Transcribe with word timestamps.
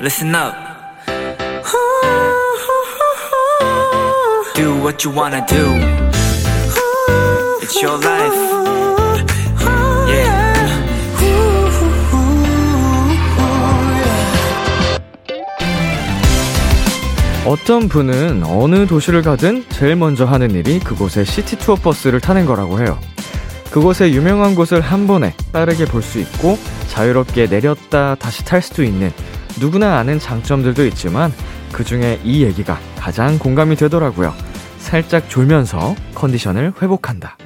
listen 0.00 0.34
up. 0.34 0.54
Do 4.54 4.74
what 4.82 5.04
you 5.04 5.10
wanna 5.14 5.44
do. 5.46 5.64
It's 7.62 7.80
your 7.82 7.98
life. 7.98 8.34
Yeah. 10.08 10.50
어떤 17.46 17.88
분은 17.88 18.44
어느 18.44 18.86
도시를 18.86 19.22
가든 19.22 19.64
제일 19.70 19.96
먼저 19.96 20.24
하는 20.24 20.50
일이 20.52 20.78
그곳의 20.78 21.24
시티 21.24 21.58
투어 21.58 21.74
버스를 21.74 22.20
타는 22.20 22.46
거라고 22.46 22.80
해요. 22.80 22.98
그곳의 23.70 24.12
유명한 24.14 24.54
곳을 24.54 24.80
한 24.80 25.06
번에 25.06 25.34
빠르게 25.52 25.84
볼 25.86 26.02
수 26.02 26.18
있고 26.20 26.58
자유롭게 26.88 27.46
내렸다 27.46 28.16
다시 28.16 28.44
탈 28.44 28.60
수도 28.62 28.82
있는 28.82 29.12
누구나 29.60 29.98
아는 29.98 30.18
장점들도 30.18 30.86
있지만 30.86 31.30
그 31.70 31.84
중에 31.84 32.18
이 32.24 32.42
얘기가 32.42 32.78
가장 32.98 33.38
공감이 33.38 33.76
되더라고요. 33.76 34.34
살짝 34.78 35.28
졸면서 35.28 35.94
컨디션을 36.14 36.72
회복한다. 36.80 37.36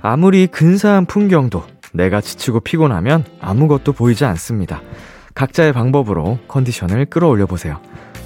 아무리 0.00 0.46
근사한 0.46 1.06
풍경도 1.06 1.64
내가 1.92 2.20
지치고 2.20 2.60
피곤하면 2.60 3.24
아무것도 3.40 3.92
보이지 3.92 4.24
않습니다. 4.24 4.80
각자의 5.34 5.72
방법으로 5.72 6.38
컨디션을 6.48 7.06
끌어올려 7.06 7.46
보세요. 7.46 7.80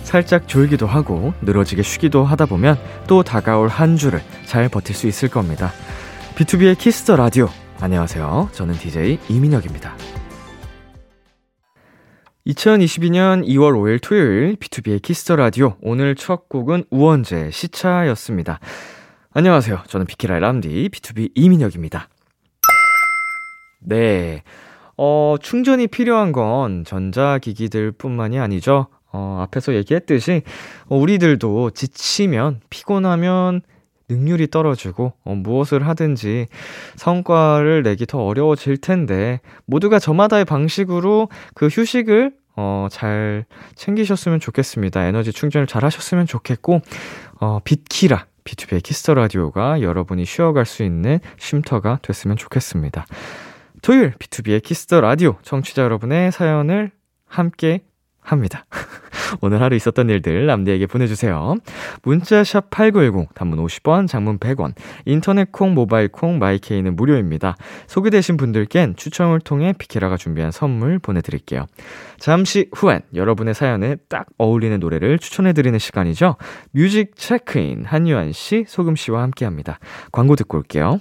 살짝 0.04 0.46
졸기도 0.46 0.86
하고 0.86 1.32
늘어지게 1.40 1.82
쉬기도 1.82 2.24
하다 2.24 2.46
보면 2.46 2.78
또 3.06 3.22
다가올 3.22 3.68
한 3.68 3.96
주를 3.96 4.20
잘 4.44 4.68
버틸 4.68 4.94
수 4.94 5.06
있을 5.06 5.28
겁니다. 5.28 5.72
B2B의 6.36 6.76
키스터 6.78 7.16
라디오. 7.16 7.48
안녕하세요. 7.82 8.50
저는 8.52 8.74
DJ 8.74 9.18
이민혁입니다. 9.28 9.96
2022년 12.46 13.44
2월 13.44 13.72
5일 13.72 13.98
토요일 14.00 14.54
B2B의 14.54 15.02
키스터 15.02 15.34
라디오. 15.34 15.74
오늘 15.82 16.14
첫 16.14 16.48
곡은 16.48 16.84
우원재 16.90 17.50
시차였습니다. 17.50 18.60
안녕하세요. 19.32 19.82
저는 19.88 20.06
비키라의 20.06 20.40
람디 20.40 20.90
BTOB 20.90 21.32
이민혁입니다. 21.34 22.08
네. 23.80 24.44
어, 24.96 25.34
충전이 25.40 25.88
필요한 25.88 26.30
건 26.30 26.84
전자기기들 26.84 27.90
뿐만이 27.90 28.38
아니죠. 28.38 28.86
어, 29.10 29.40
앞에서 29.42 29.74
얘기했듯이, 29.74 30.42
어, 30.86 30.96
우리들도 30.96 31.70
지치면, 31.70 32.60
피곤하면, 32.70 33.62
능률이 34.08 34.48
떨어지고, 34.50 35.12
어, 35.24 35.34
무엇을 35.34 35.86
하든지 35.86 36.46
성과를 36.96 37.82
내기 37.82 38.06
더 38.06 38.24
어려워질 38.24 38.78
텐데, 38.78 39.40
모두가 39.66 39.98
저마다의 39.98 40.44
방식으로 40.44 41.28
그 41.54 41.66
휴식을, 41.66 42.32
어, 42.56 42.88
잘 42.90 43.44
챙기셨으면 43.74 44.40
좋겠습니다. 44.40 45.04
에너지 45.04 45.32
충전을 45.32 45.66
잘 45.66 45.84
하셨으면 45.84 46.26
좋겠고, 46.26 46.80
어, 47.40 47.60
비키라. 47.64 48.26
B2B의 48.44 48.82
키스터 48.82 49.14
라디오가 49.14 49.82
여러분이 49.82 50.24
쉬어갈 50.24 50.66
수 50.66 50.82
있는 50.82 51.20
쉼터가 51.38 52.00
됐으면 52.02 52.36
좋겠습니다. 52.36 53.06
토요일 53.82 54.12
B2B의 54.12 54.62
키스터 54.62 55.00
라디오 55.00 55.36
청취자 55.42 55.82
여러분의 55.82 56.32
사연을 56.32 56.90
함께 57.26 57.82
합니다. 58.22 58.64
오늘 59.40 59.60
하루 59.60 59.76
있었던 59.76 60.08
일들 60.08 60.46
남들에게 60.46 60.86
보내주세요. 60.86 61.56
문자샵 62.02 62.70
8910, 62.70 63.34
단문 63.34 63.64
50원, 63.64 64.08
장문 64.08 64.38
100원, 64.38 64.74
인터넷 65.04 65.50
콩, 65.52 65.74
모바일 65.74 66.08
콩, 66.08 66.38
마이케이는 66.38 66.96
무료입니다. 66.96 67.56
소개되신 67.86 68.36
분들께는 68.36 68.96
추첨을 68.96 69.40
통해 69.40 69.74
비키라가 69.76 70.16
준비한 70.16 70.50
선물 70.50 70.98
보내드릴게요. 70.98 71.66
잠시 72.18 72.68
후엔 72.74 73.00
여러분의 73.14 73.54
사연에 73.54 73.96
딱 74.08 74.26
어울리는 74.38 74.78
노래를 74.78 75.18
추천해드리는 75.18 75.78
시간이죠. 75.78 76.36
뮤직 76.70 77.16
체크인 77.16 77.84
한유한 77.84 78.32
씨, 78.32 78.64
소금 78.68 78.96
씨와 78.96 79.22
함께 79.22 79.44
합니다. 79.44 79.78
광고 80.12 80.36
듣고 80.36 80.58
올게요. 80.58 81.00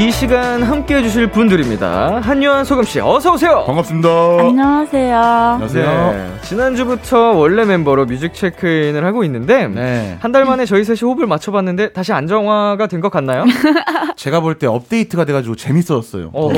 이 0.00 0.10
시간 0.10 0.62
함께 0.62 0.96
해주실 0.96 1.30
분들입니다. 1.30 2.20
한유한 2.22 2.64
소금씨, 2.64 3.00
어서오세요! 3.00 3.64
반갑습니다. 3.66 4.08
안녕하세요. 4.40 5.18
안녕하세요. 5.18 6.12
네, 6.12 6.40
지난주부터 6.42 7.32
원래 7.32 7.66
멤버로 7.66 8.06
뮤직 8.06 8.32
체크인을 8.32 9.04
하고 9.04 9.24
있는데, 9.24 9.68
네. 9.68 10.16
한달 10.20 10.46
만에 10.46 10.64
저희 10.64 10.84
셋이 10.84 11.00
호흡을 11.02 11.26
맞춰봤는데, 11.26 11.92
다시 11.92 12.14
안정화가 12.14 12.86
된 12.86 13.00
것 13.02 13.10
같나요? 13.10 13.44
제가 14.16 14.40
볼 14.40 14.58
때 14.58 14.66
업데이트가 14.66 15.26
돼가지고 15.26 15.56
재밌었어요. 15.56 16.30
어허, 16.32 16.54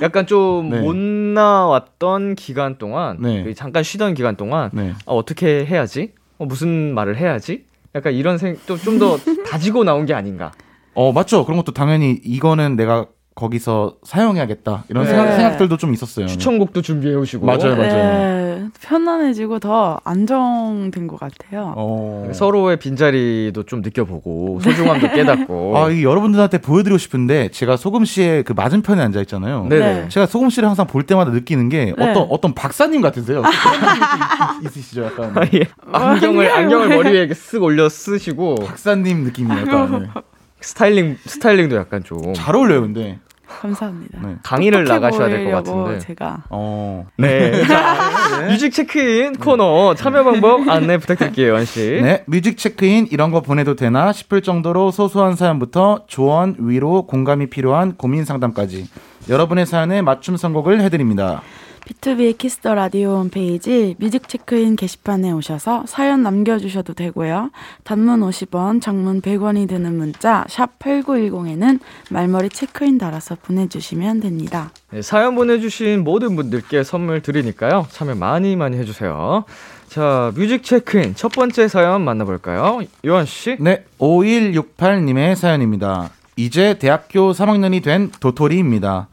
약간 0.00 0.26
좀 0.26 0.70
네. 0.70 0.80
못 0.80 0.96
나왔던 0.96 2.34
기간 2.34 2.78
동안, 2.78 3.18
네. 3.20 3.42
그 3.44 3.54
잠깐 3.54 3.82
쉬던 3.82 4.14
기간 4.14 4.36
동안, 4.36 4.70
네. 4.72 4.92
아, 5.04 5.12
어떻게 5.12 5.66
해야지? 5.66 6.12
어, 6.38 6.46
무슨 6.46 6.94
말을 6.94 7.18
해야지? 7.18 7.64
약간 7.94 8.14
이런 8.14 8.38
생, 8.38 8.56
좀더 8.66 9.18
다지고 9.50 9.84
나온 9.84 10.06
게 10.06 10.14
아닌가. 10.14 10.50
어 10.94 11.12
맞죠. 11.12 11.44
그런 11.44 11.56
것도 11.58 11.72
당연히 11.72 12.20
이거는 12.24 12.76
내가 12.76 13.06
거기서 13.36 13.96
사용해야겠다 14.04 14.84
이런 14.88 15.02
네. 15.04 15.10
생각, 15.10 15.32
생각 15.34 15.56
들도 15.58 15.76
좀 15.76 15.92
있었어요. 15.92 16.26
추천곡도 16.28 16.82
준비해 16.82 17.16
오시고. 17.16 17.44
맞아요, 17.44 17.74
맞아요. 17.74 17.92
네, 17.92 18.64
편안해지고 18.80 19.58
더 19.58 19.98
안정된 20.04 21.08
것 21.08 21.18
같아요. 21.18 21.74
어. 21.76 22.30
서로의 22.32 22.76
빈자리도 22.78 23.64
좀 23.64 23.80
느껴보고 23.82 24.60
소중함도 24.62 25.10
깨닫고. 25.14 25.76
아, 25.76 25.90
이 25.90 26.04
여러분들한테 26.04 26.58
보여드리고 26.58 26.96
싶은데 26.96 27.48
제가 27.50 27.76
소금 27.76 28.04
씨의 28.04 28.44
그 28.44 28.52
맞은편에 28.52 29.02
앉아 29.02 29.20
있잖아요. 29.22 29.66
네네. 29.68 30.02
네. 30.02 30.08
제가 30.10 30.26
소금 30.26 30.48
씨를 30.50 30.68
항상 30.68 30.86
볼 30.86 31.02
때마다 31.02 31.32
느끼는 31.32 31.70
게 31.70 31.86
네. 31.86 32.10
어떤 32.10 32.28
어떤 32.30 32.54
박사님 32.54 33.00
같으세요. 33.00 33.42
있- 34.62 34.66
있으시죠, 34.68 35.06
약간 35.06 35.36
아, 35.36 35.40
예. 35.54 35.66
안경을 35.90 36.52
안경을 36.52 36.88
머리 36.90 37.10
위에 37.10 37.18
이렇게 37.18 37.34
쓱 37.34 37.60
올려 37.64 37.88
쓰시고 37.88 38.54
박사님 38.64 39.24
느낌이 39.24 39.50
약간 39.50 40.02
네. 40.14 40.20
스타일링 40.64 41.18
스타일링도 41.24 41.76
약간 41.76 42.02
좀 42.04 42.32
잘 42.34 42.56
어울려요, 42.56 42.82
근데. 42.82 43.18
감사합니다. 43.46 44.18
네. 44.22 44.34
강의를 44.42 44.84
나가셔야 44.84 45.28
될 45.28 45.44
것 45.44 45.50
같은데. 45.62 45.98
제가 46.00 46.44
어. 46.50 47.06
네. 47.18 47.64
자, 47.66 48.46
뮤직 48.48 48.72
체크인 48.72 49.34
코너 49.34 49.94
참여 49.94 50.24
방법 50.24 50.68
안내 50.68 50.98
부탁드릴게요, 50.98 51.52
원 51.52 51.64
씨. 51.64 52.00
네, 52.02 52.24
뮤직 52.26 52.56
체크인 52.56 53.06
이런 53.10 53.30
거 53.30 53.42
보내도 53.42 53.76
되나 53.76 54.12
싶을 54.12 54.42
정도로 54.42 54.90
소소한 54.90 55.36
사연부터 55.36 56.04
조언, 56.08 56.56
위로, 56.58 57.06
공감이 57.06 57.48
필요한 57.48 57.96
고민 57.96 58.24
상담까지 58.24 58.88
여러분의 59.28 59.66
사연에 59.66 60.02
맞춤 60.02 60.36
선곡을 60.36 60.80
해드립니다. 60.80 61.42
B2B의 61.86 62.38
키스터 62.38 62.74
라디오 62.74 63.16
홈페이지 63.16 63.94
뮤직 63.98 64.28
체크인 64.28 64.76
게시판에 64.76 65.30
오셔서 65.32 65.84
사연 65.86 66.22
남겨주셔도 66.22 66.94
되고요. 66.94 67.50
단문 67.84 68.20
50원, 68.20 68.80
장문 68.80 69.20
100원이 69.20 69.68
드는 69.68 69.96
문자 69.96 70.44
샵 70.48 70.78
8910에는 70.78 71.80
말머리 72.10 72.48
체크인 72.48 72.98
달아서 72.98 73.36
보내주시면 73.42 74.20
됩니다. 74.20 74.70
네, 74.90 75.02
사연 75.02 75.34
보내주신 75.34 76.04
모든 76.04 76.36
분들께 76.36 76.84
선물 76.84 77.20
드리니까요. 77.20 77.86
참여 77.90 78.14
많이 78.14 78.56
많이 78.56 78.78
해주세요. 78.78 79.44
자, 79.88 80.32
뮤직 80.34 80.64
체크인 80.64 81.14
첫 81.14 81.32
번째 81.32 81.68
사연 81.68 82.02
만나볼까요? 82.02 82.80
요한 83.06 83.26
씨. 83.26 83.56
네, 83.60 83.84
5168님의 83.98 85.34
사연입니다. 85.34 86.10
이제 86.36 86.78
대학교 86.78 87.32
3학년이 87.32 87.82
된 87.82 88.10
도토리입니다. 88.20 89.08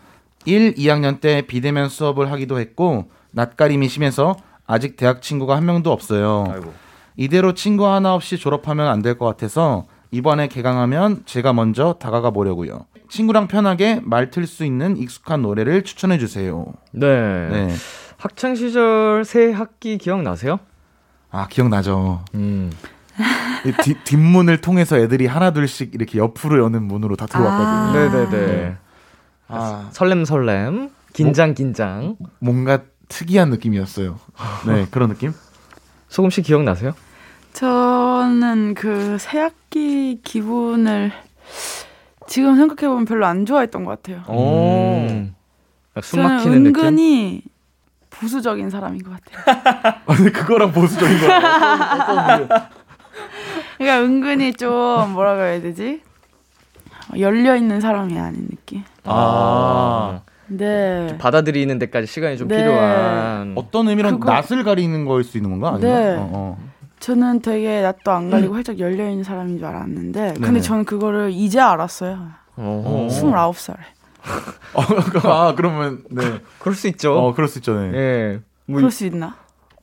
1, 0.46 0.76
2학년 0.76 1.20
때 1.22 1.42
비대면 1.44 1.90
수업을 1.90 2.32
하기도 2.32 2.60
했고 2.60 3.10
낯가림이 3.32 3.88
심해서 3.90 4.36
아직 4.68 4.96
대학 4.98 5.22
친구가 5.22 5.56
한 5.56 5.66
명도 5.66 5.92
없어요. 5.92 6.46
아이고. 6.52 6.74
이대로 7.18 7.54
친구 7.54 7.88
하나 7.88 8.14
없이 8.16 8.38
졸업하면 8.38 8.88
안 8.88 9.02
될 9.02 9.18
것 9.18 9.26
같아서 9.26 9.86
이번에 10.12 10.48
개강하면 10.48 11.24
제가 11.26 11.54
먼저 11.54 11.94
다가가 12.00 12.32
보려고요. 12.32 12.86
친구랑 13.10 13.48
편하게 13.48 14.00
말 14.04 14.30
틀 14.32 14.48
수 14.48 14.66
있는 14.66 14.98
익숙한 14.98 15.42
노래를 15.42 15.84
추천해 15.84 16.18
주세요. 16.18 16.66
네. 16.92 17.08
네. 17.50 17.74
학창 18.18 18.56
시절 18.56 19.24
새 19.26 19.52
학기 19.52 19.98
기억나세요? 19.98 20.60
아, 21.32 21.48
기억나죠. 21.48 22.24
음. 22.36 22.72
이 23.66 23.72
뒷, 23.84 24.04
뒷문을 24.04 24.60
통해서 24.62 24.98
애들이 24.98 25.28
하나둘씩 25.28 25.94
이렇게 25.96 26.18
옆으로 26.20 26.64
여는 26.64 26.84
문으로 26.84 27.16
다 27.16 27.26
들어왔거든요. 27.26 27.70
아. 27.70 27.94
네네네. 28.30 28.76
아, 29.52 29.90
설렘 29.92 30.26
설렘. 30.26 30.90
긴장 31.14 31.54
긴장. 31.54 32.16
뭔가 32.40 32.80
특이한 33.10 33.50
느낌이었어요. 33.50 34.18
네, 34.68 34.88
그런 34.92 35.10
느낌? 35.10 35.34
소금 36.10 36.30
씨 36.30 36.42
기억나세요? 36.42 36.94
저는 37.54 38.74
그 38.76 39.18
새학기 39.20 40.22
기분을 40.24 41.12
지금 42.28 42.56
생각해 42.56 42.88
보면 42.88 43.06
별로 43.06 43.26
안 43.26 43.46
좋아했던 43.46 43.84
것 43.84 44.02
같아요. 44.02 44.24
오. 44.30 45.06
음. 45.10 45.36
숨 46.02 46.22
저는 46.22 46.36
막히는 46.38 46.64
느낌. 46.64 46.68
은근히 46.86 47.42
보수적인 48.10 48.70
사람인 48.70 49.04
것 49.04 49.12
같아요. 49.12 49.44
아, 50.06 50.16
근데 50.16 50.32
그거랑 50.32 50.72
보수적인 50.72 51.20
거. 51.20 51.28
그- 51.28 52.48
그러니까 53.78 54.02
은근히 54.06 54.54
좀 54.54 55.12
뭐라 55.12 55.36
그래야 55.36 55.60
되지? 55.62 56.02
열려 57.20 57.56
있는 57.56 57.82
사람이 57.82 58.18
아닌 58.20 58.48
느낌. 58.50 58.84
아. 59.04 60.22
네. 60.48 61.16
받아들이는 61.18 61.80
데까지 61.80 62.08
시간이 62.08 62.38
좀 62.38 62.48
네. 62.50 62.58
필요한. 62.58 63.54
어떤 63.56 63.88
의미로 63.88 64.12
그거- 64.20 64.32
낯을 64.32 64.64
가리는 64.64 65.06
거일 65.06 65.24
수 65.24 65.38
있는 65.38 65.52
건가? 65.52 65.70
아니면? 65.76 65.82
네. 65.94 66.16
어, 66.18 66.30
어. 66.34 66.58
저는 67.00 67.42
되게 67.42 67.82
낯도 67.82 68.12
안 68.12 68.30
가리고 68.30 68.54
활짝 68.54 68.78
열려 68.80 69.10
있는 69.10 69.24
사람인 69.24 69.58
줄 69.58 69.66
알았는데, 69.66 70.34
근데 70.34 70.48
네네. 70.48 70.62
저는 70.62 70.86
그거를 70.86 71.32
이제 71.32 71.60
알았어요. 71.60 72.28
어. 72.58 73.08
29살에. 73.10 73.78
어, 74.76 75.30
아, 75.32 75.56
그러면 75.56 76.04
네. 76.12 76.22
그럴 76.60 76.76
수 76.76 76.88
있죠. 76.90 77.18
어, 77.18 77.34
그럴 77.34 77.48
수 77.48 77.58
있죠. 77.60 77.80
네. 77.80 77.92
예. 77.98 78.40
뭐, 78.68 78.78
그럴 78.78 78.92
수 78.92 79.06
있나? 79.06 79.36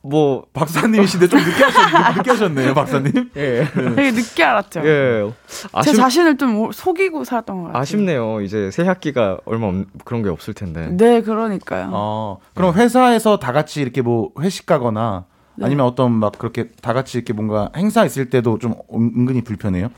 뭐, 0.09 0.45
박사님이신데 0.53 1.27
좀 1.27 1.39
늦게 1.39 1.63
하셨, 1.63 1.79
늦게 2.17 2.29
하셨네요, 2.31 2.73
박사님. 2.73 3.29
예. 3.37 3.67
되게 3.95 4.11
늦게 4.11 4.43
알았죠. 4.43 4.81
예. 4.83 5.31
제 5.47 5.67
아쉽, 5.71 5.93
자신을 5.95 6.37
좀 6.37 6.57
오- 6.59 6.71
속이고 6.71 7.23
살았던 7.23 7.57
것 7.57 7.63
같아요. 7.67 7.81
아쉽네요. 7.81 8.41
이제 8.41 8.71
새 8.71 8.83
학기가 8.83 9.37
얼마 9.45 9.67
없, 9.67 9.75
그런 10.05 10.23
게 10.23 10.29
없을 10.29 10.53
텐데. 10.53 10.87
네, 10.91 11.21
그러니까요. 11.21 11.89
어, 11.93 12.39
그럼 12.55 12.73
회사에서 12.73 13.37
다 13.37 13.51
같이 13.51 13.81
이렇게 13.81 14.01
뭐 14.01 14.31
회식 14.39 14.65
가거나 14.65 15.25
네. 15.55 15.65
아니면 15.65 15.85
어떤 15.85 16.11
막 16.11 16.31
그렇게 16.37 16.69
다 16.81 16.93
같이 16.93 17.17
이렇게 17.17 17.33
뭔가 17.33 17.69
행사 17.75 18.03
있을 18.05 18.29
때도 18.29 18.57
좀 18.59 18.73
은- 18.93 19.13
은근히 19.15 19.41
불편해요? 19.43 19.89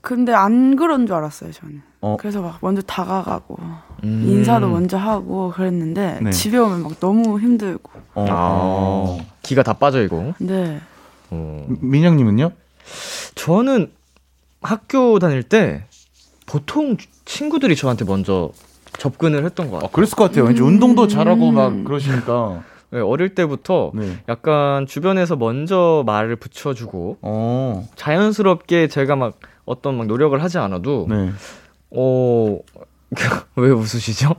근데 0.00 0.32
안 0.32 0.76
그런 0.76 1.06
줄 1.06 1.16
알았어요, 1.16 1.52
저는. 1.52 1.82
어. 2.00 2.16
그래서 2.18 2.40
막 2.40 2.58
먼저 2.60 2.80
다가가고 2.82 3.56
음. 4.04 4.24
인사도 4.26 4.68
먼저 4.68 4.96
하고 4.96 5.50
그랬는데 5.50 6.20
네. 6.22 6.30
집에 6.30 6.58
오면 6.58 6.82
막 6.82 7.00
너무 7.00 7.40
힘들고. 7.40 7.90
어. 8.14 8.26
아, 8.28 9.24
기가 9.42 9.62
다 9.62 9.72
빠져 9.74 10.02
있고. 10.04 10.34
네. 10.38 10.80
어. 11.30 11.66
민영님은요? 11.68 12.52
저는 13.34 13.90
학교 14.62 15.18
다닐 15.18 15.42
때 15.42 15.84
보통 16.46 16.96
친구들이 17.24 17.76
저한테 17.76 18.04
먼저 18.04 18.50
접근을 18.98 19.44
했던 19.44 19.70
것 19.70 19.76
어, 19.76 19.80
같아요. 19.80 19.92
그랬을 19.92 20.16
것 20.16 20.24
같아요. 20.24 20.44
왠지 20.44 20.62
음. 20.62 20.68
운동도 20.68 21.08
잘하고 21.08 21.50
막 21.52 21.84
그러시니까. 21.84 22.62
네, 22.90 23.00
어릴 23.00 23.34
때부터 23.34 23.90
네. 23.94 24.18
약간 24.28 24.86
주변에서 24.86 25.34
먼저 25.36 26.04
말을 26.06 26.36
붙여주고 26.36 27.18
어. 27.20 27.88
자연스럽게 27.96 28.86
제가 28.86 29.16
막 29.16 29.40
어떤 29.64 29.96
막 29.98 30.06
노력을 30.06 30.40
하지 30.40 30.58
않아도 30.58 31.06
네. 31.08 31.30
어. 31.90 32.58
왜 33.56 33.70
웃으시죠? 33.70 34.34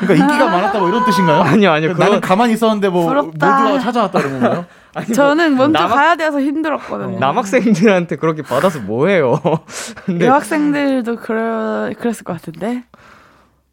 그러니까 0.00 0.14
인기가 0.14 0.46
많았다 0.50 0.78
뭐 0.78 0.88
이런 0.88 1.04
뜻인가요? 1.04 1.40
아니요, 1.42 1.70
아니요. 1.70 1.88
나는 1.94 2.06
그런 2.06 2.20
가만히 2.20 2.52
있었는데 2.54 2.88
뭐 2.90 3.06
부럽다. 3.06 3.60
모두가 3.62 3.78
찾아왔다 3.80 4.18
그런 4.20 4.40
건가요? 4.40 4.66
아니, 4.94 5.06
뭐 5.06 5.14
저는 5.14 5.56
먼저 5.56 5.78
남학- 5.80 5.94
가야 5.94 6.16
돼서 6.16 6.40
힘들었거든요. 6.40 7.18
남학생들한테 7.18 8.16
그렇게 8.16 8.42
받아서 8.42 8.80
뭐해요? 8.80 9.40
근데 10.04 10.26
여학생들도 10.26 11.16
그러, 11.16 11.90
그랬을 11.98 12.24
것 12.24 12.34
같은데. 12.34 12.84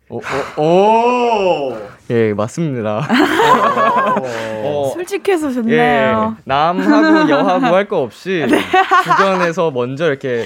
어, 0.07 0.19
어, 0.57 0.61
오. 0.61 1.77
예 2.11 2.33
맞습니다. 2.33 3.07
어, 4.63 4.91
솔직해서 4.93 5.49
예 5.49 5.53
좋네요. 5.53 6.37
남하고 6.43 7.29
여하고 7.29 7.65
할 7.65 7.87
거 7.87 8.01
없이 8.01 8.45
주변에서 9.03 9.71
먼저 9.71 10.05
이렇게 10.05 10.45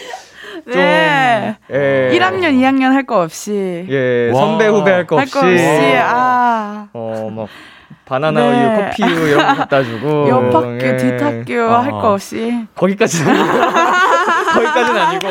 좀 0.71 0.81
네. 0.81 1.55
예, 1.71 2.09
1학년, 2.17 2.53
2학년 2.59 2.91
할 2.93 3.05
거 3.05 3.21
없이. 3.21 3.85
예 3.89 4.29
와. 4.33 4.39
선배 4.41 4.67
후배 4.67 4.91
할거할 4.91 5.23
없이 5.23 5.33
거 5.33 5.39
없이. 5.39 5.95
아. 5.97 6.87
어막 6.93 7.47
바나나 8.05 8.39
네. 8.41 8.47
우유 8.49 8.75
커피우 8.89 9.27
이런 9.27 9.47
거 9.47 9.55
갖다 9.55 9.83
주고 9.83 10.29
옆 10.29 10.53
학교, 10.55 10.75
예. 10.81 10.97
뒷 10.97 11.21
학교 11.21 11.61
아. 11.71 11.83
할거 11.83 12.13
없이. 12.13 12.65
거기까지는 12.75 13.35
아니고 13.35 13.59
거기까지는 14.53 15.01
아니고 15.01 15.27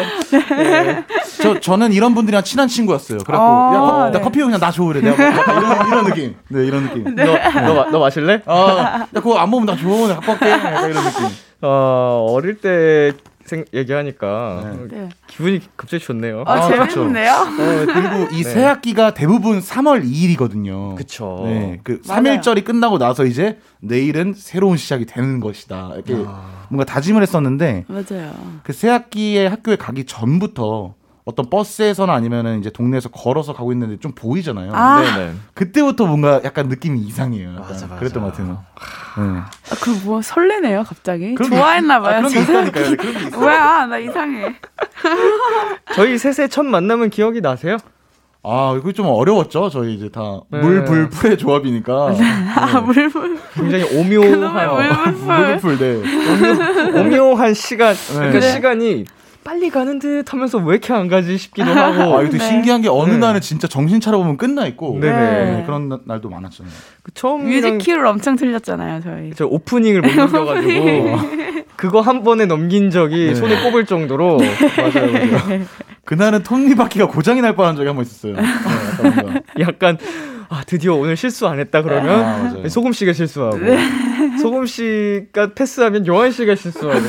예. 0.63 1.05
저 1.43 1.59
저는 1.61 1.93
이런 1.93 2.15
분들이랑 2.15 2.45
친한 2.45 2.69
친구였어요. 2.69 3.19
그래갖고 3.19 3.47
아, 3.53 3.75
야, 3.75 3.79
거- 3.81 3.99
나 4.05 4.11
네. 4.13 4.21
커피 4.21 4.39
그냥 4.41 4.61
나 4.61 4.71
줘 4.71 4.85
그래. 4.85 5.01
내가 5.01 5.17
뭐 5.17 5.61
이런 5.61 5.89
이런 5.89 6.05
느낌. 6.05 6.37
네 6.49 6.65
이런 6.67 6.83
느낌. 6.85 7.15
너, 7.17 7.25
너, 7.75 7.91
너 7.91 7.99
마실래? 7.99 8.43
아, 8.47 9.01
야 9.03 9.07
그거 9.15 9.39
안 9.39 9.51
먹으면 9.51 9.67
나 9.75 9.81
줘. 9.81 9.87
내가 9.89 10.21
갖고 10.21 10.39
갈게. 10.39 10.91
이런 10.91 11.05
느낌. 11.05 11.27
어 11.63 12.27
어릴 12.31 12.61
때 12.61 13.13
생, 13.49 13.65
얘기하니까 13.75 14.77
네. 14.91 15.09
기분이 15.27 15.61
갑자기 15.77 16.05
좋네요. 16.05 16.45
아, 16.47 16.53
아, 16.53 16.69
그렇죠. 16.69 16.95
재밌는데요? 16.95 17.33
어, 17.33 17.87
그리고 17.87 18.35
이 18.35 18.43
네. 18.43 18.51
새 18.51 18.63
학기가 18.63 19.15
대부분 19.15 19.59
3월 19.61 20.05
2일이거든요. 20.05 20.95
그쵸. 20.95 21.43
네, 21.45 21.81
그 21.83 22.01
맞아요. 22.07 22.23
3일절이 22.23 22.65
끝나고 22.65 22.99
나서 22.99 23.25
이제 23.25 23.59
내일은 23.81 24.35
새로운 24.37 24.77
시작이 24.77 25.07
되는 25.07 25.41
것이다. 25.41 25.93
이렇게 25.95 26.15
아. 26.27 26.67
뭔가 26.69 26.85
다짐을 26.85 27.23
했었는데 27.23 27.85
맞아요. 27.89 28.33
그 28.63 28.73
새 28.73 28.89
학기에 28.89 29.47
학교에 29.49 29.75
가기 29.77 30.05
전부터 30.05 30.95
어떤 31.29 31.51
버스에서나 31.51 32.15
아니면은 32.15 32.59
이제 32.59 32.71
동네에서 32.71 33.11
걸어서 33.11 33.53
가고 33.53 33.71
있는데 33.73 33.99
좀 34.01 34.13
보이잖아요. 34.13 34.73
아. 34.75 35.03
네네. 35.03 35.33
그때부터 35.53 36.07
뭔가 36.07 36.41
약간 36.43 36.69
느낌이 36.69 37.01
이상해요. 37.01 37.51
약간 37.51 37.69
맞아, 37.69 37.87
맞아. 37.87 37.99
그랬던 37.99 38.23
것 38.23 38.33
같아요. 38.33 38.47
네. 38.49 39.23
아, 39.25 39.75
그럼 39.83 40.01
뭐 40.07 40.23
설레네요, 40.23 40.85
갑자기. 40.85 41.35
좋아했나봐요. 41.35 42.17
아, 42.17 42.19
그런 42.21 42.33
게 42.33 42.41
있다니까요. 42.41 42.97
그런 42.97 42.97
게 42.97 43.27
있어요. 43.27 43.41
뭐야, 43.41 43.87
나 43.87 43.99
이상해. 43.99 44.55
저희 45.95 46.17
셋의 46.17 46.49
첫 46.49 46.65
만남은 46.65 47.11
기억이 47.11 47.43
나세요? 47.43 47.77
아, 48.43 48.75
이거 48.79 48.93
좀 48.93 49.05
어려웠죠. 49.09 49.69
저희 49.69 49.97
이제 49.97 50.09
다 50.09 50.41
네. 50.51 50.61
물불풀의 50.61 51.37
조합이니까. 51.37 52.15
아, 52.57 52.81
물불. 52.81 53.39
굉장히 53.53 53.85
오묘한 53.99 54.41
물불풀. 54.41 55.77
물불풀, 55.77 55.79
네. 55.79 57.01
오묘한 57.03 57.53
시간 57.53 57.95
네. 57.95 58.31
그 58.33 58.39
네. 58.39 58.41
시간이 58.41 59.05
빨리 59.49 59.71
가는 59.71 59.99
듯 59.99 60.31
하면서 60.31 60.59
왜 60.59 60.73
이렇게 60.75 60.93
안 60.93 61.09
가지 61.09 61.39
싶기도 61.39 61.71
하고 61.73 62.19
아, 62.19 62.23
이거 62.23 62.33
네. 62.37 62.39
신기한 62.39 62.83
게 62.83 62.89
어느 62.91 63.13
네. 63.13 63.17
날은 63.19 63.41
진짜 63.41 63.67
정신 63.67 63.99
차려보면 63.99 64.37
끝나 64.37 64.67
있고. 64.67 64.99
네네. 65.01 65.17
네, 65.57 65.63
그런 65.65 65.89
나- 65.89 65.99
날도 66.05 66.29
많았잖아요. 66.29 66.71
그 67.03 67.13
처음이랑 67.15 67.77
뮤직키를 67.77 68.05
엄청 68.05 68.37
틀렸잖아요, 68.37 69.01
저희. 69.03 69.33
저 69.35 69.47
오프닝을 69.47 70.03
못 70.03 70.09
넘겨가지고 70.15 71.17
그거 71.77 72.03
한 72.03 72.23
번에 72.25 72.45
넘긴 72.45 72.91
적이 72.91 73.29
네. 73.29 73.35
손에 73.35 73.63
꼽을 73.63 73.87
정도로 73.87 74.37
맞아요, 74.77 75.13
맞아요. 75.13 75.63
그날은 76.05 76.43
톱니바퀴가 76.43 77.07
고장이 77.07 77.41
날 77.41 77.57
뻔한 77.57 77.75
적이 77.75 77.87
한 77.89 77.97
번 77.97 78.05
있었어요. 78.05 78.35
네, 78.37 78.43
약간. 79.09 79.43
약간 79.61 79.99
아 80.51 80.63
드디어 80.67 80.95
오늘 80.95 81.17
실수 81.17 81.47
안 81.49 81.59
했다 81.59 81.81
그러면 81.83 82.23
아, 82.23 82.39
맞아요. 82.43 82.69
소금 82.69 82.93
씨가 82.93 83.15
실수하고 83.15 83.59
소금 84.39 84.67
씨가 84.67 85.55
패스하면 85.55 86.07
요한 86.07 86.31
씨가 86.31 86.55
실수하고 86.55 87.01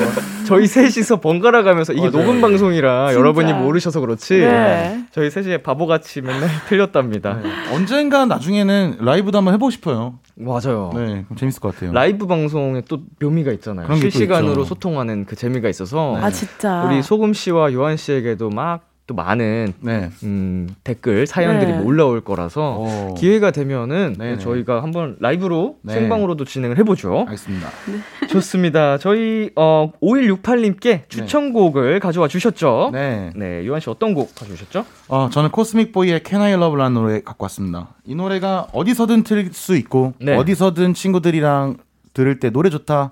저희 0.46 0.66
셋이서 0.66 1.20
번갈아 1.20 1.62
가면서 1.62 1.92
이게 1.92 2.02
맞아요. 2.10 2.12
녹음 2.12 2.40
방송이라 2.40 3.08
진짜. 3.08 3.18
여러분이 3.18 3.52
모르셔서 3.52 4.00
그렇지 4.00 4.38
네. 4.38 5.04
저희 5.12 5.30
셋이 5.30 5.58
바보같이 5.62 6.20
맨날 6.22 6.48
틀렸답니다. 6.68 7.40
네. 7.42 7.50
언젠가 7.72 8.26
나중에는 8.26 8.98
라이브도 9.00 9.38
한번 9.38 9.54
해보고 9.54 9.70
싶어요. 9.70 10.18
맞아요. 10.34 10.90
네, 10.94 11.24
그럼 11.24 11.36
재밌을 11.36 11.60
것 11.60 11.74
같아요. 11.74 11.92
라이브 11.92 12.26
방송에 12.26 12.82
또 12.88 13.00
묘미가 13.20 13.52
있잖아요. 13.52 13.94
실시간으로. 13.96 14.64
소통하는 14.64 15.24
그 15.26 15.36
재미가 15.36 15.68
있어서 15.68 16.14
네. 16.18 16.24
아, 16.24 16.30
진짜. 16.30 16.84
우리 16.84 17.02
소금 17.02 17.32
씨와 17.34 17.72
요한 17.72 17.96
씨에게도 17.96 18.50
막 18.50 18.89
또 19.10 19.14
많은 19.14 19.72
네. 19.80 20.08
음, 20.22 20.68
댓글 20.84 21.26
사연들이 21.26 21.72
네. 21.72 21.78
올라올 21.80 22.20
거라서 22.20 22.78
오. 22.78 23.14
기회가 23.14 23.50
되면은 23.50 24.14
네네. 24.16 24.38
저희가 24.38 24.84
한번 24.84 25.16
라이브로 25.18 25.78
네. 25.82 25.94
생방으로도 25.94 26.44
진행을 26.44 26.78
해보죠. 26.78 27.24
알겠습니다. 27.26 27.68
좋습니다. 28.30 28.98
저희 28.98 29.50
어 29.56 29.90
5168님께 30.00 31.08
추천곡을 31.08 31.98
가져와 31.98 32.28
주셨죠. 32.28 32.90
네. 32.92 33.32
네. 33.34 33.66
요한 33.66 33.80
씨 33.80 33.90
어떤 33.90 34.14
곡 34.14 34.32
가져오셨죠? 34.36 34.86
어, 35.08 35.28
저는 35.32 35.50
코스믹 35.50 35.90
보이의 35.90 36.22
Can 36.24 36.40
I 36.40 36.52
Love라는 36.52 36.94
노래 36.94 37.20
갖고 37.20 37.42
왔습니다. 37.46 37.88
이 38.04 38.14
노래가 38.14 38.68
어디서든 38.72 39.24
틀 39.24 39.50
수 39.52 39.74
있고 39.74 40.12
네. 40.20 40.36
어디서든 40.36 40.94
친구들이랑 40.94 41.78
들을 42.14 42.38
때 42.38 42.50
노래 42.50 42.70
좋다 42.70 43.10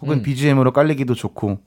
혹은 0.00 0.18
음. 0.18 0.22
BGM으로 0.22 0.72
깔리기도 0.72 1.14
좋고 1.14 1.58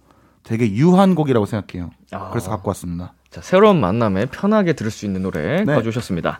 되게 0.44 0.72
유한 0.72 1.16
곡이라고 1.16 1.46
생각해요. 1.46 1.92
아. 2.12 2.30
그래서 2.30 2.50
갖고 2.50 2.70
왔습니다. 2.70 3.14
자, 3.34 3.42
새로운 3.42 3.80
만남에 3.80 4.28
편하게 4.28 4.74
들을 4.74 4.92
수 4.92 5.08
있는 5.08 5.24
노래 5.24 5.64
네. 5.64 5.74
가져오셨습니다. 5.74 6.40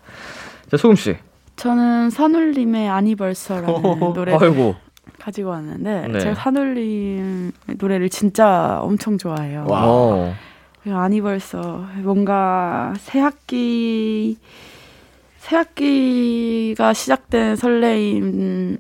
자, 0.70 0.78
소금 0.78 0.96
씨. 0.96 1.18
저는 1.56 2.12
산울림의 2.12 2.88
아니벌서라는 2.88 3.82
노래를 4.00 4.36
아이고. 4.40 4.76
가지고 5.20 5.50
왔는데 5.50 6.08
네. 6.08 6.20
제가 6.20 6.36
산울림 6.36 7.52
노래를 7.80 8.10
진짜 8.10 8.80
엄청 8.82 9.18
좋아해요. 9.18 9.66
와. 9.68 10.34
그리고 10.84 10.98
아니벌써 11.00 11.88
뭔가 12.04 12.94
새 13.00 13.20
학기 13.20 14.38
새 15.40 15.56
학기가 15.56 16.94
시작된 16.94 17.56
설레임이 17.56 18.78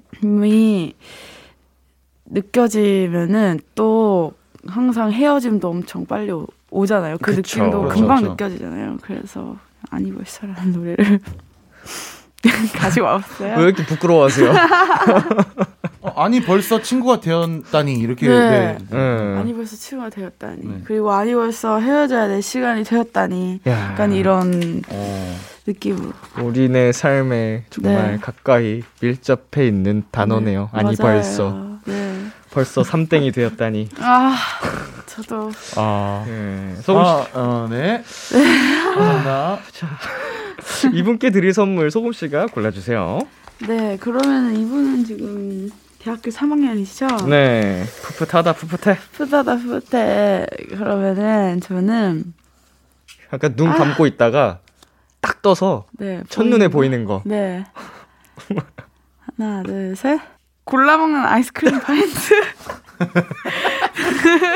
느껴지면은 2.25 3.60
또 3.74 4.34
항상 4.67 5.12
헤어짐도 5.12 5.67
엄청 5.67 6.05
빨리 6.05 6.32
오, 6.74 6.82
오잖아요. 6.82 7.18
그 7.22 7.36
그쵸. 7.36 7.60
느낌도 7.60 7.82
그렇죠, 7.82 8.00
금방 8.00 8.18
그렇죠. 8.18 8.32
느껴지잖아요. 8.32 8.98
그래서 9.01 9.58
아니벌써라는 9.89 10.72
노래를 10.74 11.20
가지고 12.77 13.06
왔어요. 13.06 13.58
왜 13.58 13.63
이렇게 13.63 13.86
부끄러워하세요? 13.86 14.51
어, 16.01 16.10
아니 16.22 16.42
벌써 16.42 16.82
친구가 16.82 17.22
되었다니 17.22 17.94
이렇게 17.94 18.27
네. 18.27 18.77
네. 18.89 18.98
네. 18.98 19.38
아니 19.38 19.53
벌써 19.53 19.75
친구가 19.77 20.10
되었다니 20.10 20.62
네. 20.68 20.82
그리고 20.84 21.13
아니 21.13 21.34
벌써 21.34 21.80
헤어져야 21.80 22.27
될 22.27 22.42
시간이 22.42 22.84
되었다니 22.84 23.62
야. 23.68 23.92
약간 23.92 24.12
이런 24.12 24.82
어, 24.89 25.38
느낌으로 25.65 26.12
우리네 26.42 26.92
삶에 26.92 27.63
정말 27.70 28.12
네. 28.13 28.18
가까이 28.18 28.84
밀접해 29.00 29.65
있는 29.65 30.03
단어네요. 30.12 30.70
네, 30.74 30.80
아니 30.80 30.96
맞아요. 31.00 31.13
벌써 31.15 31.68
네. 31.86 32.25
벌써 32.51 32.84
삼땡이 32.84 33.32
되었다니. 33.32 33.89
아 34.00 34.36
저도 35.15 35.51
아, 35.77 36.24
네. 36.27 36.75
소금 36.82 37.03
씨 37.03 37.10
아, 37.10 37.27
어, 37.34 37.67
네. 37.70 38.03
감사합니다. 38.96 39.60
이분께 40.93 41.29
드릴 41.29 41.53
선물 41.53 41.91
소금 41.91 42.12
씨가 42.13 42.48
골라주세요. 42.48 43.20
네 43.67 43.98
그러면 44.00 44.55
이분은 44.55 45.05
지금 45.05 45.70
대학교 46.00 46.32
3학년이시죠? 46.32 47.27
네. 47.29 47.86
풋풋하다 48.01 48.53
풋풋해. 48.53 48.98
푸다다 49.12 49.58
푸테 49.58 50.48
그러면은 50.70 51.62
저는 51.62 52.34
약간 53.32 53.55
눈 53.55 53.70
아. 53.70 53.75
감고 53.75 54.05
있다가 54.08 54.60
딱 55.22 55.41
떠서 55.41 55.86
네 55.93 56.22
첫눈에 56.29 56.67
거. 56.67 56.72
보이는 56.74 57.05
거. 57.05 57.22
네 57.25 57.65
하나 59.38 59.62
둘 59.63 59.96
셋 59.96 60.20
골라 60.65 60.98
먹는 60.98 61.20
아이스크림 61.25 61.79
파인트 61.82 62.41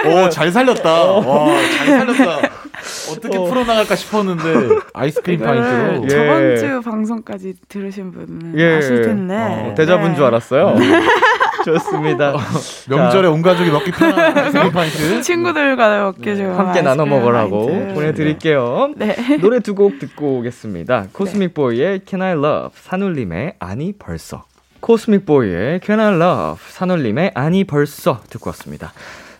오, 0.05 0.29
잘 0.29 0.51
살렸다. 0.51 0.91
와, 1.03 1.47
잘 1.77 1.87
살렸다. 1.87 2.49
어떻게 3.11 3.37
풀어나갈까 3.37 3.95
싶었는데 3.95 4.75
아이스크림 4.93 5.39
파인트로. 5.39 6.03
예. 6.05 6.07
저번 6.09 6.57
주 6.57 6.81
방송까지 6.89 7.53
들으신 7.67 8.11
분은 8.11 8.57
예. 8.59 8.77
아실 8.77 9.01
텐데 9.01 9.33
어, 9.35 9.73
대자분 9.75 10.15
줄 10.15 10.23
알았어요. 10.25 10.75
네. 10.75 11.01
좋습니다. 11.65 12.33
명절에 12.87 13.27
온 13.27 13.41
가족이 13.41 13.69
먹기 13.71 13.91
편한 13.91 14.37
아이스크림 14.37 14.71
파인트. 14.71 15.21
친구들과 15.23 16.03
먹기 16.03 16.37
좋은 16.37 16.55
함께 16.55 16.81
나눠 16.81 17.05
먹으라고 17.05 17.65
파인트. 17.67 17.93
보내드릴게요. 17.93 18.93
네. 18.95 19.15
노래 19.41 19.59
두 19.59 19.73
곡 19.75 19.99
듣고 19.99 20.37
오겠습니다. 20.39 21.07
코스믹 21.13 21.53
보이의 21.53 22.01
Can 22.07 22.21
I 22.21 22.31
Love, 22.33 22.69
산울림의 22.73 23.55
아니 23.59 23.93
벌써. 23.93 24.45
코스믹 24.79 25.25
보이의 25.25 25.81
Can 25.83 25.99
I 25.99 26.13
Love, 26.15 26.59
산울림의 26.69 27.31
아니 27.33 27.63
벌써 27.63 28.21
듣고 28.29 28.49
왔습니다. 28.51 28.93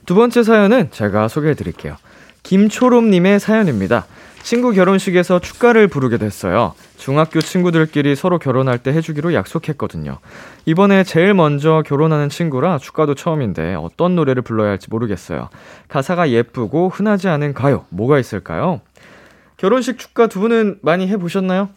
두 0.07 0.15
번째 0.15 0.41
사연은 0.41 0.89
제가 0.91 1.27
소개해 1.27 1.53
드릴게요. 1.53 1.97
김초롬님의 2.43 3.41
사연입니다. 3.41 4.05
친구 4.41 4.71
결혼식에서 4.71 5.39
축가를 5.39 5.89
부르게 5.89 6.17
됐어요. 6.17 6.73
중학교 6.95 7.41
친구들끼리 7.41 8.15
서로 8.15 8.39
결혼할 8.39 8.77
때 8.77 8.93
해주기로 8.93 9.33
약속했거든요. 9.33 10.19
이번에 10.65 11.03
제일 11.03 11.33
먼저 11.33 11.83
결혼하는 11.85 12.29
친구라 12.29 12.77
축가도 12.77 13.15
처음인데 13.15 13.75
어떤 13.75 14.15
노래를 14.15 14.43
불러야 14.43 14.69
할지 14.69 14.87
모르겠어요. 14.89 15.49
가사가 15.89 16.29
예쁘고 16.29 16.87
흔하지 16.87 17.27
않은 17.27 17.53
가요. 17.53 17.83
뭐가 17.89 18.17
있을까요? 18.17 18.79
결혼식 19.57 19.99
축가 19.99 20.27
두 20.27 20.39
분은 20.39 20.79
많이 20.83 21.09
해보셨나요? 21.09 21.67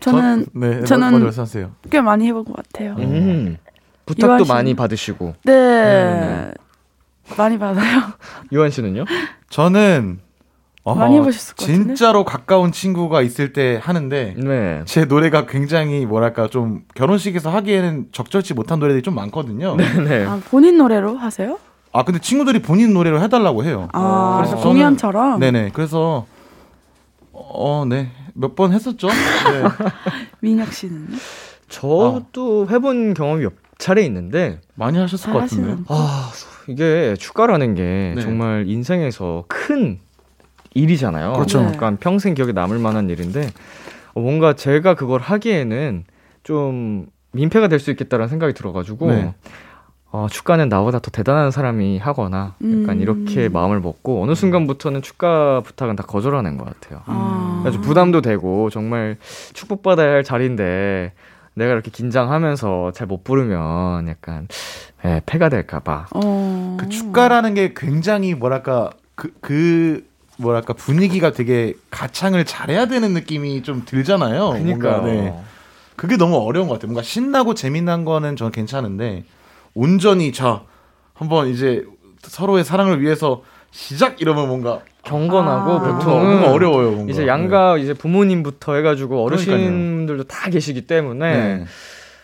저는 0.00 0.46
네, 0.54 0.80
저는- 0.84 1.10
먼저 1.10 1.24
말씀하세요. 1.24 1.70
꽤 1.90 2.00
많이 2.00 2.26
해본 2.28 2.46
것 2.46 2.56
같아요. 2.56 2.96
음. 2.98 3.58
부탁도? 4.06 4.46
많이 4.46 4.74
받으시고. 4.74 5.34
네. 5.44 6.50
많이 7.36 7.58
받아요. 7.58 8.00
유한 8.52 8.70
씨는요? 8.70 9.04
저는 9.50 10.20
어, 10.84 10.94
많이 10.96 11.14
해보셨을 11.16 11.54
것 11.54 11.66
같은데? 11.66 11.84
진짜로 11.94 12.24
가까운 12.24 12.72
친구가 12.72 13.22
있을 13.22 13.52
때 13.52 13.78
하는데 13.82 14.34
네. 14.36 14.82
제 14.84 15.04
노래가 15.04 15.46
굉장히 15.46 16.04
뭐랄까 16.06 16.48
좀 16.48 16.82
결혼식에서 16.94 17.50
하기에는 17.50 18.06
적절치 18.12 18.54
못한 18.54 18.80
노래들이 18.80 19.02
좀 19.02 19.14
많거든요. 19.14 19.76
네. 19.76 19.92
네. 20.02 20.24
아, 20.26 20.40
본인 20.50 20.78
노래로 20.78 21.16
하세요? 21.18 21.58
아 21.92 22.04
근데 22.04 22.18
친구들이 22.20 22.62
본인 22.62 22.94
노래로 22.94 23.20
해달라고 23.20 23.64
해요. 23.64 23.88
아, 23.92 24.38
그래서 24.42 24.56
저는- 24.56 24.62
공연처럼? 24.62 25.38
네네. 25.40 25.70
그래서 25.72 26.26
어, 27.32 27.84
네. 27.88 28.10
몇 28.34 28.54
번 28.56 28.72
했었죠. 28.72 29.08
네. 29.08 29.12
민혁 30.40 30.72
씨는? 30.72 31.08
저도 31.68 32.66
해본 32.70 33.14
경험이 33.14 33.44
몇 33.44 33.52
차례 33.78 34.02
있는데, 34.04 34.60
많이 34.74 34.98
하셨을 34.98 35.32
것 35.32 35.40
같은데. 35.40 35.82
아, 35.88 36.30
이게 36.68 37.14
축가라는 37.18 37.74
게 37.74 38.12
네. 38.16 38.22
정말 38.22 38.64
인생에서 38.68 39.44
큰 39.48 39.98
일이잖아요. 40.74 41.34
그렇죠. 41.34 41.58
네. 41.60 41.72
그러니까 41.76 41.96
평생 42.00 42.34
기억에 42.34 42.52
남을 42.52 42.78
만한 42.78 43.10
일인데, 43.10 43.48
어, 44.14 44.20
뭔가 44.20 44.54
제가 44.54 44.94
그걸 44.94 45.20
하기에는 45.20 46.04
좀 46.42 47.06
민폐가 47.32 47.68
될 47.68 47.78
수 47.78 47.90
있겠다라는 47.90 48.28
생각이 48.28 48.54
들어가지고, 48.54 49.06
네. 49.08 49.34
어, 50.14 50.26
축가는 50.30 50.68
나보다 50.68 50.98
더 50.98 51.10
대단한 51.10 51.50
사람이 51.50 51.96
하거나 51.98 52.54
약간 52.62 52.96
음. 52.96 53.00
이렇게 53.00 53.48
마음을 53.48 53.80
먹고 53.80 54.22
어느 54.22 54.34
순간부터는 54.34 55.00
축가 55.00 55.62
부탁은 55.64 55.96
다 55.96 56.02
거절하는 56.02 56.58
것 56.58 56.66
같아요. 56.66 57.00
아. 57.06 57.60
그래서 57.62 57.80
부담도 57.80 58.20
되고 58.20 58.68
정말 58.68 59.16
축복받아야 59.54 60.12
할 60.12 60.22
자리인데 60.22 61.12
내가 61.54 61.72
이렇게 61.72 61.90
긴장하면서 61.90 62.92
잘 62.92 63.06
못 63.06 63.24
부르면 63.24 64.08
약간 64.08 64.48
예, 65.04 65.20
패가 65.26 65.48
될까봐. 65.48 66.06
어. 66.14 66.76
그 66.80 66.88
축가라는 66.88 67.54
게 67.54 67.74
굉장히 67.76 68.34
뭐랄까 68.34 68.90
그, 69.14 69.32
그 69.40 70.06
뭐랄까 70.38 70.72
분위기가 70.72 71.32
되게 71.32 71.74
가창을 71.90 72.44
잘해야 72.44 72.86
되는 72.86 73.12
느낌이 73.12 73.62
좀 73.62 73.82
들잖아요. 73.84 74.50
그러니까 74.50 74.98
뭔가, 74.98 75.06
네. 75.06 75.34
그게 75.96 76.16
너무 76.16 76.36
어려운 76.38 76.68
것 76.68 76.74
같아요. 76.74 76.88
뭔가 76.88 77.02
신나고 77.02 77.54
재미난 77.54 78.04
거는 78.04 78.36
저는 78.36 78.50
괜찮은데 78.52 79.24
온전히 79.74 80.32
자 80.32 80.62
한번 81.14 81.48
이제 81.48 81.84
서로의 82.22 82.64
사랑을 82.64 83.00
위해서 83.02 83.42
시작 83.72 84.20
이러면 84.20 84.48
뭔가 84.48 84.80
경건하고 85.04 85.70
아. 85.72 85.78
보통은 85.98 86.44
어려워요. 86.44 86.90
뭔가. 86.92 87.12
이제 87.12 87.26
양가 87.26 87.78
이제 87.78 87.94
부모님부터 87.94 88.74
해가지고. 88.76 89.22
어르신들도 89.24 90.24
다 90.24 90.48
계시기 90.50 90.86
때문에 90.86 91.32
네. 91.58 91.64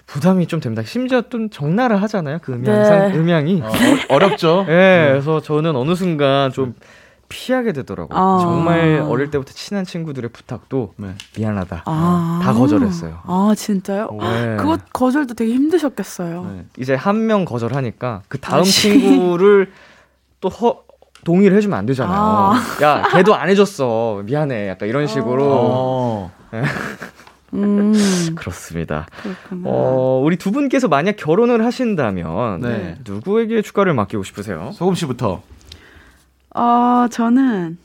부담이 0.06 0.46
좀 0.46 0.60
됩니다. 0.60 0.82
심지어 0.84 1.22
좀 1.28 1.50
적나라 1.50 1.96
하잖아요. 1.96 2.38
그 2.42 2.52
음향, 2.52 2.74
네. 2.74 2.84
상, 2.84 3.14
음향이. 3.14 3.62
어, 3.62 3.68
어렵죠. 4.14 4.64
예, 4.68 5.08
그래서 5.10 5.40
저는 5.40 5.76
어느 5.76 5.94
순간 5.94 6.50
좀 6.52 6.74
피하게 7.28 7.72
되더라고요. 7.74 8.18
아. 8.18 8.38
정말 8.40 9.04
어릴 9.06 9.30
때부터 9.30 9.52
친한 9.52 9.84
친구들의 9.84 10.30
부탁도 10.30 10.94
네. 10.96 11.08
미안하다. 11.36 11.82
아. 11.84 12.40
다 12.42 12.54
거절했어요. 12.54 13.18
아, 13.24 13.52
진짜요? 13.54 14.08
네. 14.18 14.56
그것 14.58 14.80
거절도 14.94 15.34
되게 15.34 15.52
힘드셨겠어요. 15.52 16.50
네. 16.54 16.64
이제 16.78 16.94
한 16.94 17.26
명 17.26 17.44
거절하니까 17.44 18.22
그 18.28 18.38
다음 18.38 18.60
아씨. 18.62 18.98
친구를 18.98 19.72
또 20.40 20.48
허, 20.48 20.84
동의를 21.28 21.54
해주면 21.58 21.78
안 21.78 21.84
되잖아요. 21.84 22.18
아. 22.18 22.54
야, 22.82 23.02
걔도 23.12 23.34
안 23.34 23.50
해줬어. 23.50 24.22
미안해. 24.24 24.66
약간 24.68 24.88
이런 24.88 25.06
식으로. 25.06 25.44
어. 25.46 26.32
음, 27.52 28.34
그렇습니다. 28.34 29.06
그렇구나. 29.22 29.68
어, 29.68 30.20
우리 30.24 30.36
두 30.36 30.52
분께서 30.52 30.88
만약 30.88 31.16
결혼을 31.16 31.64
하신다면 31.66 32.60
네. 32.60 32.96
누구에게 33.04 33.60
축가를 33.60 33.92
맡기고 33.92 34.22
싶으세요? 34.22 34.70
소금 34.72 34.94
씨부터. 34.94 35.42
어, 36.54 37.06
저는 37.10 37.76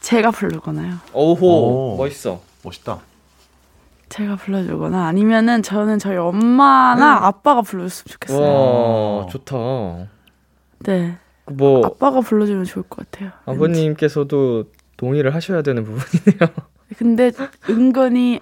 제가 0.00 0.30
부르거나요. 0.30 0.94
오호 1.12 1.94
오. 1.94 1.96
멋있어. 1.98 2.40
멋있다. 2.62 3.00
제가 4.08 4.36
불러주거나 4.36 5.06
아니면은 5.06 5.62
저는 5.62 5.98
저희 5.98 6.16
엄마나 6.16 7.26
아빠가 7.26 7.60
불러줬으면 7.62 8.04
좋겠어요. 8.12 9.16
와 9.20 9.26
좋다. 9.26 9.56
네. 10.80 11.18
뭐 11.52 11.84
아빠가 11.86 12.20
불러주면 12.20 12.64
좋을 12.64 12.84
것 12.88 13.10
같아요. 13.10 13.30
아버님께서도 13.46 14.64
동의를 14.96 15.34
하셔야 15.34 15.62
되는 15.62 15.84
부분이네요. 15.84 16.48
근데 16.96 17.32
은근히 17.68 18.40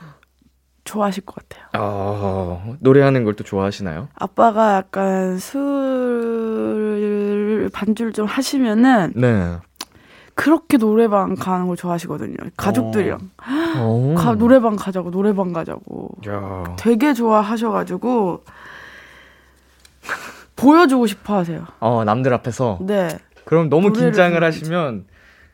좋아하실 0.85 1.25
것 1.25 1.37
같아요. 1.37 1.67
아 1.73 2.75
노래하는 2.81 3.25
걸 3.25 3.35
또 3.35 3.45
좋아하시나요? 3.45 4.09
아빠가 4.15 4.77
약간 4.77 5.39
술 5.39 6.91
반주를 7.73 8.13
좀 8.13 8.27
하시면은 8.27 9.13
네. 9.17 9.57
그렇게 10.35 10.77
노래방 10.79 11.35
가는 11.35 11.67
걸 11.67 11.77
좋아하시거든요. 11.77 12.37
가족들이랑 12.57 13.19
오. 13.83 14.15
가, 14.15 14.35
노래방 14.35 14.77
가자고 14.77 15.11
노래방 15.11 15.53
가자고 15.53 16.11
야. 16.29 16.65
되게 16.79 17.15
좋아하셔가지고 17.15 18.45
보여주고 20.63 21.07
싶어 21.07 21.37
하세요. 21.37 21.67
어 21.81 22.05
남들 22.05 22.33
앞에서 22.35 22.79
네, 22.83 23.09
그럼 23.45 23.69
너무 23.69 23.93
긴장을. 23.93 24.43
하시면 24.43 25.05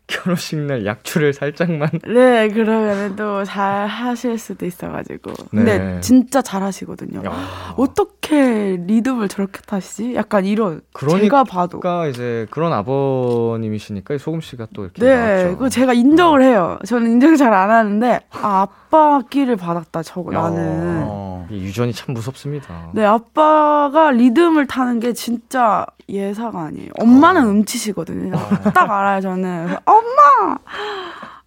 결혼식 0.09 0.57
날 0.59 0.85
약주를 0.87 1.35
살짝만 1.35 1.91
네 2.09 2.49
그러면은 2.49 3.15
또잘 3.15 3.87
하실 3.87 4.39
수도 4.39 4.65
있어가지고. 4.67 5.33
근데 5.51 5.79
네. 5.79 6.01
진짜 6.01 6.41
잘 6.43 6.63
하시거든요. 6.63 7.23
야. 7.25 7.75
어떻게 7.77 8.77
리듬을 8.87 9.29
저렇게 9.29 9.61
타시지? 9.67 10.15
약간 10.15 10.45
이런 10.47 10.81
그러니까 10.93 11.21
제가 11.21 11.45
봐도. 11.45 11.81
그러니까 11.81 12.09
이제 12.09 12.47
그런 12.51 12.73
아버님이시니까 12.73 14.19
소금 14.19 14.41
씨가 14.41 14.69
또 14.75 14.85
이렇게 14.85 15.03
네. 15.03 15.55
그 15.59 15.69
제가 15.71 15.93
인정을 15.93 16.43
해요. 16.43 16.79
저는 16.87 17.13
인정 17.13 17.37
잘 17.37 17.49
안 17.53 17.71
하는데 17.71 18.21
아, 18.31 18.63
아빠 18.89 19.21
끼를 19.29 19.57
받았다. 19.57 20.03
저거 20.03 20.33
야. 20.35 20.43
나는. 20.43 21.03
어. 21.07 21.47
이 21.51 21.57
유전이 21.65 21.93
참 21.95 22.15
무섭습니다. 22.15 22.91
네, 22.93 23.05
아빠가 23.05 24.11
리듬을 24.11 24.67
타는 24.67 25.01
게 25.01 25.13
진짜 25.15 25.87
예사가 26.09 26.61
아니에요. 26.65 26.91
엄마는 27.01 27.47
음치시거든요. 27.49 28.33
딱 28.75 28.91
알아요, 28.91 29.21
저는. 29.23 29.65
그래서 29.65 29.81
엄마! 29.99 30.59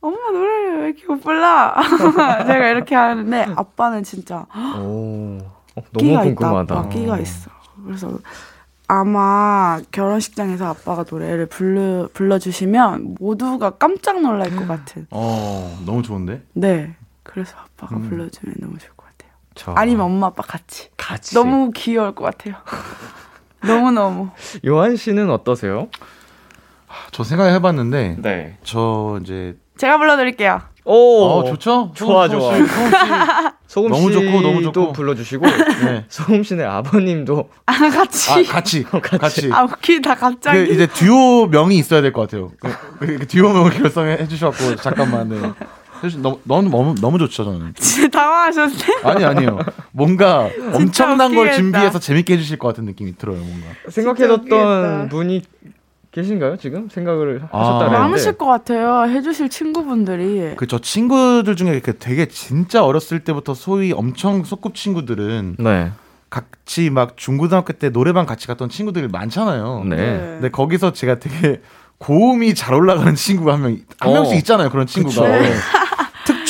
엄마 0.02 0.32
노래를 0.32 0.80
왜 0.82 0.86
이렇게 0.90 1.06
못 1.08 1.22
불러? 1.22 1.74
제가 2.48 2.68
이렇게 2.70 2.96
하는데 2.96 3.48
아빠는 3.56 4.04
진짜 4.04 4.46
오. 4.80 5.38
어, 5.76 5.82
너무 5.92 6.00
끼가 6.00 6.26
있다. 6.26 6.36
궁금하다. 6.36 6.76
아빠 6.76 6.90
끼가 6.90 7.18
있어. 7.20 7.52
그래서 7.86 8.18
아마 8.88 9.80
결혼식장에서 9.92 10.68
아빠가 10.68 11.06
노래를 11.10 11.46
불러, 11.46 12.10
불러주시면 12.14 13.16
모두가 13.20 13.72
깜짝 13.72 14.22
놀랄 14.22 14.54
것 14.56 14.68
같은. 14.68 15.08
어, 15.12 15.80
너무 15.86 16.02
좋은데? 16.02 16.44
네. 16.54 16.96
그래서 17.24 17.56
아빠가 17.58 17.96
음. 17.96 18.10
불러주면 18.10 18.56
너무 18.60 18.78
좋을 18.78 18.92
것 18.98 19.06
같아요. 19.06 19.32
저 19.56 19.72
아니면 19.74 20.08
엄마 20.08 20.28
아빠 20.28 20.42
같이. 20.44 20.90
같이. 20.98 21.36
너무 21.36 21.72
귀여울 21.74 22.14
것 22.16 22.26
같아요. 22.26 22.56
너무너무. 23.64 24.30
요한 24.66 24.96
씨는 24.96 25.30
어떠세요? 25.30 25.88
저 27.12 27.24
생각해 27.24 27.60
봤는데 27.60 28.18
네. 28.20 28.58
저 28.64 29.20
이제 29.24 29.56
제가 29.78 29.98
불러드릴게요. 29.98 30.62
오. 30.84 31.24
어, 31.26 31.44
좋죠? 31.44 31.92
좋아, 31.94 32.28
좋아. 32.28 32.56
씨, 32.56 32.66
소금 32.66 32.90
씨. 32.90 33.54
소금 33.68 33.92
너무 33.92 34.12
좋고, 34.12 34.42
너무 34.42 34.62
좋고. 34.64 34.94
불러주시고 34.94 35.46
네. 35.86 36.06
소금 36.10 36.42
씨네 36.44 36.64
아버님도 36.64 37.50
아, 37.68 37.74
같이. 37.90 38.32
아, 38.32 38.44
같이. 38.52 38.84
같이. 38.84 39.50
아, 39.54 39.64
웃기다, 39.64 40.16
그 40.16 40.20
갑자기. 40.22 40.72
이제 40.74 40.88
듀오 40.88 41.48
명이 41.48 41.78
있어야 41.78 42.02
될 42.02 42.12
것 42.12 42.22
같아요. 42.22 42.52
그, 42.60 42.70
그 43.20 43.28
듀오 43.28 43.54
명을 43.54 43.72
결성해 43.72 44.28
주셔갖고 44.28 44.76
잠깐만 44.78 45.30
네. 45.30 45.40
너무 46.18 46.40
너무 46.68 46.96
너무 47.00 47.20
좋죠 47.20 47.44
저는. 47.46 47.76
진짜 47.78 48.08
당황하셨네. 48.08 48.74
아니 49.04 49.24
아니요. 49.24 49.60
뭔가 49.92 50.50
엄청난 50.74 51.36
걸. 51.36 51.54
준비해서 51.54 52.00
재밌게 52.00 52.34
해주실 52.34 52.58
것 52.58 52.70
같은 52.70 52.86
느낌이 52.86 53.18
들어요 53.18 53.38
뭔가. 53.38 53.68
생각해뒀던. 53.88 55.10
분이 55.10 55.44
계신가요 56.12 56.58
지금 56.58 56.90
생각을 56.90 57.42
아. 57.52 57.58
하셨다 57.60 57.78
그랬는데 57.80 58.00
많으실 58.00 58.34
것 58.38 58.46
같아요. 58.46 59.10
해주실 59.10 59.50
친구분들이. 59.50 60.56
그저 60.58 60.80
친구들 60.80 61.56
중에 61.56 61.80
그 61.80 61.98
되게 61.98 62.28
진짜 62.28 62.84
어렸을 62.84 63.22
때부터 63.22 63.54
소위 63.54 63.94
엄청 63.94 64.44
소꿉 64.44 64.74
친구들은 64.74 65.56
네. 65.60 65.92
같이 66.30 66.90
막 66.90 67.18
중고등학교 67.18 67.74
때 67.74 67.90
노래방 67.90 68.26
같이 68.26 68.48
갔던 68.48 68.70
친구들이 68.70 69.08
많잖아요. 69.08 69.84
네. 69.86 69.96
근데 69.96 70.50
거기서 70.50 70.94
제가 70.94 71.20
되게 71.20 71.62
고음이 71.98 72.56
잘 72.56 72.74
올라가는 72.74 73.14
친구가 73.16 73.54
한 73.54 73.62
명, 73.62 73.78
한 74.00 74.10
어. 74.10 74.14
명씩 74.14 74.38
있잖아요. 74.40 74.70
그런 74.70 74.88
친구가. 74.88 75.22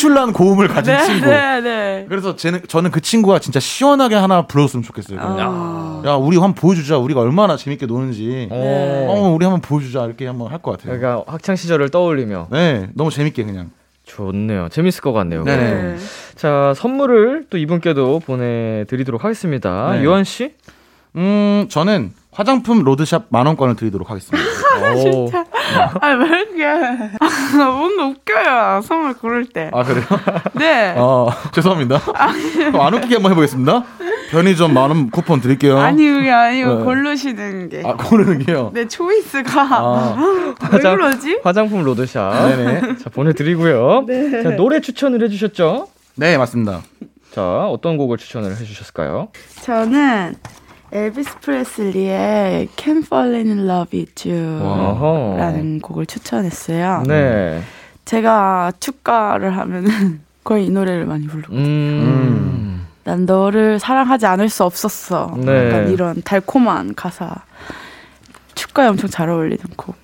네. 0.02 0.08
특출난 0.10 0.34
고음을 0.34 0.68
가진 0.68 0.94
네, 0.96 1.06
친구. 1.06 1.28
네, 1.28 1.62
네. 1.62 2.06
그래서 2.10 2.36
쟤는, 2.36 2.62
저는 2.68 2.90
그 2.92 3.02
친구가 3.02 3.38
진짜 3.40 3.60
시원하게 3.60 4.16
하나 4.16 4.48
불러줬으면 4.48 4.84
좋겠어요. 4.84 5.20
그냥. 5.20 5.40
아. 5.40 6.02
야, 6.06 6.14
우리 6.16 6.38
한번 6.38 6.56
보여주자. 6.56 6.98
우리가 6.98 7.22
얼마나 7.22 7.56
재밌게 7.56 7.86
노는지. 7.86 8.48
어, 8.52 9.06
어. 9.10 9.30
우리 9.34 9.46
한번 9.46 9.62
보여주자. 9.62 10.06
이렇게 10.06 10.26
한번 10.26 10.52
할 10.52 10.60
것 10.62 10.72
같아요. 10.78 10.98
그러니까 10.98 11.24
학창 11.32 11.56
시절을 11.56 11.90
떠올리며 11.90 12.48
네, 12.52 12.88
너무 12.96 13.12
재밌게 13.12 13.44
그냥. 13.44 13.70
좋네요. 14.04 14.68
재밌을 14.70 15.02
것 15.02 15.12
같네요. 15.14 15.44
네. 15.44 15.56
네. 15.56 15.98
자 16.36 16.74
선물을 16.76 17.46
또 17.50 17.58
이분께도 17.58 18.20
보내드리도록 18.20 19.24
하겠습니다. 19.24 19.92
네. 19.98 20.04
요한 20.04 20.24
씨. 20.24 20.54
음, 21.16 21.68
저는 21.70 22.12
화장품 22.34 22.84
로드샵 22.84 23.26
만 23.30 23.46
원권을 23.46 23.76
드리도록 23.76 24.10
하겠습니다. 24.10 24.48
오. 25.06 25.30
아, 26.00 26.08
왜 26.08 26.26
이렇게. 26.42 26.66
아, 27.20 27.56
뭔가 27.66 28.06
웃겨요. 28.08 28.82
선물 28.84 29.14
고를 29.16 29.46
때. 29.50 29.70
아, 29.74 29.84
그래요? 29.84 30.06
네. 30.54 30.94
어, 30.98 31.30
죄송합니다. 31.54 32.00
그럼 32.00 32.80
안 32.82 32.94
웃기게 32.94 33.16
한번 33.16 33.32
해보겠습니다. 33.32 33.84
편의점 34.32 34.74
만원 34.74 35.10
쿠폰 35.10 35.42
드릴게요. 35.42 35.78
아니, 35.78 36.10
그게 36.10 36.32
아니고 36.32 36.76
네. 36.76 36.84
고르시는 36.86 37.70
게. 37.70 37.84
아, 37.86 37.96
고르는 37.96 38.40
게요. 38.40 38.72
내 38.74 38.88
초이스가. 38.88 39.62
아, 39.62 40.16
왜 40.18 40.68
화장- 40.70 40.96
그러지? 40.96 41.42
화장품 41.44 41.84
로드샵. 41.84 42.48
네네. 42.56 42.82
자 42.98 43.10
보내드리고요. 43.10 44.06
네. 44.08 44.44
자 44.44 44.52
노래 44.56 44.80
추천을 44.80 45.22
해주셨죠? 45.24 45.90
네, 46.16 46.38
맞습니다. 46.38 46.82
자 47.34 47.42
어떤 47.68 47.98
곡을 47.98 48.18
추천을 48.18 48.52
해주셨을까요? 48.52 49.30
저는 49.64 50.36
엘비스 50.92 51.40
프레슬리의 51.40 52.70
Can 52.76 52.98
Fall 53.00 53.34
in 53.36 53.60
Love 53.70 53.98
with 53.98 54.30
You 54.30 55.38
라는 55.38 55.80
곡을 55.80 56.06
추천했어요. 56.06 57.04
네. 57.08 57.62
제가 58.04 58.74
축가를 58.80 59.56
하면은 59.58 60.22
거의 60.44 60.66
이 60.66 60.70
노래를 60.70 61.06
많이 61.06 61.28
부르고 61.28 61.54
음. 61.54 62.86
난 63.04 63.26
너를 63.26 63.80
사랑하지 63.80 64.26
않을 64.26 64.50
수 64.50 64.64
없었어. 64.64 65.36
네. 65.38 65.68
약간 65.68 65.92
이런 65.92 66.22
달콤한 66.24 66.96
가사. 66.96 67.36
축가에 68.56 68.88
엄청 68.88 69.10
잘 69.10 69.30
어울리는 69.30 69.64
곡. 69.78 69.96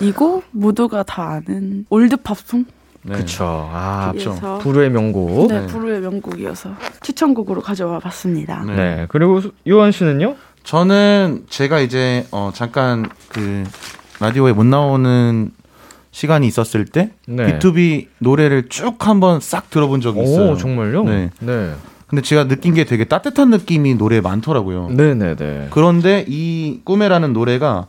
이고 0.00 0.42
모두가 0.52 1.02
다 1.02 1.30
아는 1.30 1.86
old 1.90 2.16
팝송. 2.18 2.66
네. 3.06 3.16
그쵸. 3.18 3.68
아 3.72 4.10
그래서 4.12 4.58
부르의 4.58 4.90
명곡. 4.90 5.48
네, 5.48 5.60
네. 5.60 5.66
부르의 5.66 6.00
명곡이어서 6.00 6.70
추천곡으로 7.02 7.60
가져와 7.60 7.98
봤습니다. 7.98 8.64
네. 8.66 8.74
네. 8.74 9.06
그리고 9.08 9.40
수- 9.40 9.52
요한 9.68 9.92
씨는요? 9.92 10.36
저는 10.64 11.44
제가 11.50 11.80
이제 11.80 12.26
어 12.30 12.50
잠깐 12.54 13.08
그 13.28 13.64
라디오에 14.20 14.52
못 14.52 14.64
나오는 14.64 15.50
시간이 16.12 16.46
있었을 16.46 16.86
때 16.86 17.10
네. 17.26 17.58
B2B 17.58 18.06
노래를 18.20 18.68
쭉 18.70 19.06
한번 19.06 19.40
싹 19.40 19.68
들어본 19.68 20.00
적이 20.00 20.22
있어요. 20.22 20.52
오 20.52 20.56
정말요? 20.56 21.04
네. 21.04 21.30
네. 21.40 21.74
근데 22.06 22.22
제가 22.22 22.46
느낀 22.48 22.72
게 22.74 22.84
되게 22.84 23.04
따뜻한 23.04 23.50
느낌이 23.50 23.96
노래에 23.96 24.20
많더라고요. 24.22 24.88
네네네. 24.90 25.68
그런데 25.70 26.24
이 26.28 26.80
꿈에라는 26.84 27.32
노래가 27.32 27.86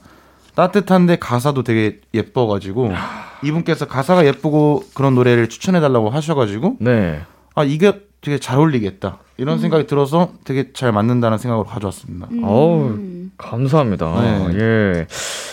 따뜻한데 0.55 1.17
가사도 1.17 1.63
되게 1.63 1.99
예뻐가지고 2.13 2.91
이분께서 3.43 3.85
가사가 3.87 4.25
예쁘고 4.25 4.83
그런 4.93 5.15
노래를 5.15 5.49
추천해달라고 5.49 6.09
하셔가지고 6.09 6.77
네. 6.79 7.21
아 7.55 7.63
이게 7.63 8.01
되게 8.21 8.39
잘 8.39 8.57
어울리겠다 8.57 9.19
이런 9.37 9.59
생각이 9.59 9.85
들어서 9.85 10.31
되게 10.45 10.71
잘 10.73 10.91
맞는다는 10.91 11.37
생각으로 11.37 11.65
가져왔습니다. 11.67 12.27
어우 12.41 12.97
감사합니다. 13.37 14.21
네. 14.21 14.55
예. 14.59 15.07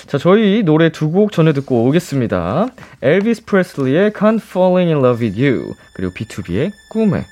자, 0.07 0.19
저희 0.19 0.62
노래 0.62 0.91
두 0.93 1.11
곡 1.11 1.33
전에 1.33 1.53
듣고 1.53 1.85
오겠습니다. 1.87 2.69
엘비스 3.03 3.45
프레슬리의 3.45 4.12
Can't 4.12 4.41
Falling 4.41 4.93
in 4.93 5.05
Love 5.05 5.27
with 5.27 5.43
You 5.43 5.75
그리고 5.95 6.12
B2B의 6.15 6.71
꿈에. 6.91 7.27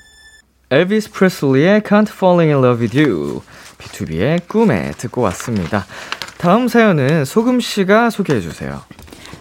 엘비스 0.69 1.11
프레슬리의 1.11 1.81
Can't 1.81 2.09
Falling 2.09 2.51
in 2.53 2.63
Love 2.63 2.81
with 2.85 2.99
You 2.99 3.41
B2B의 3.77 4.47
꿈에 4.47 4.91
듣고 4.97 5.21
왔습니다. 5.21 5.85
다음 6.41 6.67
사연은 6.67 7.23
소금 7.25 7.59
씨가 7.59 8.09
소개해 8.09 8.41
주세요. 8.41 8.81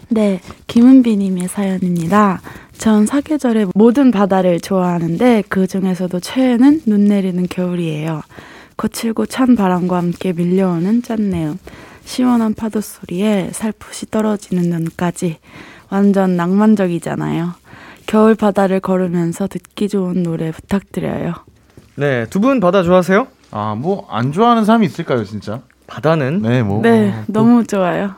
네, 0.08 0.40
김은비님의 0.66 1.48
사연입니다. 1.48 2.42
전 2.76 3.06
사계절의 3.06 3.68
모든 3.74 4.10
바다를 4.10 4.60
좋아하는데 4.60 5.44
그 5.48 5.66
중에서도 5.66 6.20
최애는 6.20 6.82
눈 6.86 7.06
내리는 7.06 7.46
겨울이에요. 7.48 8.20
거칠고 8.76 9.26
찬 9.26 9.56
바람과 9.56 9.96
함께 9.96 10.32
밀려오는 10.34 11.02
짠내음. 11.02 11.58
시원한 12.04 12.52
파도 12.54 12.82
소리에 12.82 13.48
살포시 13.52 14.10
떨어지는 14.10 14.68
눈까지 14.68 15.38
완전 15.88 16.36
낭만적이잖아요. 16.36 17.54
겨울 18.06 18.34
바다를 18.34 18.80
걸으면서 18.80 19.46
듣기 19.46 19.88
좋은 19.88 20.22
노래 20.22 20.50
부탁드려요. 20.50 21.34
네, 21.96 22.26
두 22.28 22.40
분 22.40 22.60
바다 22.60 22.82
좋아하세요? 22.82 23.26
아, 23.52 23.74
뭐 23.74 24.06
안 24.10 24.32
좋아하는 24.32 24.64
사람이 24.66 24.84
있을까요, 24.86 25.24
진짜? 25.24 25.62
바다는 25.94 26.40
네, 26.42 26.62
뭐. 26.62 26.80
네, 26.82 27.12
너무 27.26 27.66
좋아요. 27.66 28.14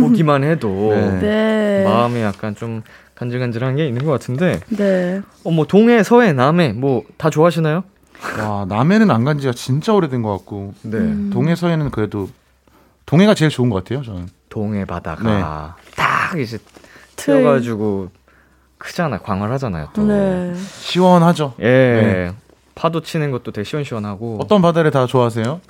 보기만 0.00 0.42
해도 0.42 0.90
네. 0.92 1.20
네. 1.20 1.84
마음에 1.84 2.22
약간 2.22 2.56
좀 2.56 2.82
간질간질한 3.14 3.76
게 3.76 3.86
있는 3.86 4.04
것 4.04 4.10
같은데, 4.10 4.60
네. 4.70 5.20
어, 5.44 5.50
뭐 5.52 5.66
동해, 5.66 6.02
서해, 6.02 6.32
남해 6.32 6.72
뭐 6.72 7.02
다 7.16 7.30
좋아하시나요? 7.30 7.84
와, 8.38 8.66
남해는 8.68 9.10
안 9.10 9.24
간 9.24 9.38
지가 9.38 9.52
진짜 9.52 9.94
오래된 9.94 10.22
것 10.22 10.30
같고 10.38 10.74
네, 10.82 10.98
음. 10.98 11.30
동해 11.32 11.54
서해는 11.54 11.90
그래도 11.90 12.28
동해가 13.06 13.34
제일 13.34 13.50
좋은 13.50 13.70
것 13.70 13.82
같아요, 13.84 14.02
저는. 14.02 14.28
동해 14.48 14.84
바다가 14.84 15.76
네. 15.86 15.92
딱 15.96 16.38
이제. 16.38 16.58
트여가지고 17.16 18.08
크잖아, 18.78 19.18
광활하잖아요. 19.18 19.90
또. 19.92 20.02
네. 20.06 20.54
시원하죠. 20.56 21.54
예, 21.60 21.64
네. 21.64 22.32
파도 22.74 23.00
치는 23.02 23.30
것도 23.30 23.52
되게 23.52 23.64
시원시원하고. 23.64 24.38
어떤 24.40 24.60
바다를 24.62 24.90
다 24.90 25.06
좋아하세요? 25.06 25.60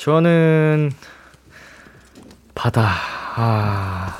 저는 0.00 0.92
바다. 2.54 2.88
아, 3.36 4.16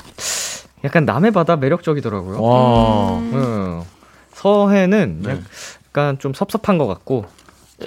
약간 0.83 1.05
남해 1.05 1.31
바다 1.31 1.55
매력적이더라고요. 1.55 2.39
와. 2.39 3.17
응. 3.17 3.81
서해는 4.33 5.21
네. 5.23 5.41
약간 5.87 6.19
좀 6.19 6.35
섭섭한 6.35 6.77
것 6.77 6.85
같고, 6.85 7.25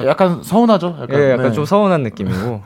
약간 0.01 0.43
서운하죠. 0.43 0.99
약간, 1.03 1.21
예, 1.21 1.31
약간 1.31 1.47
네. 1.47 1.53
좀 1.53 1.65
서운한 1.65 2.03
느낌이고, 2.03 2.63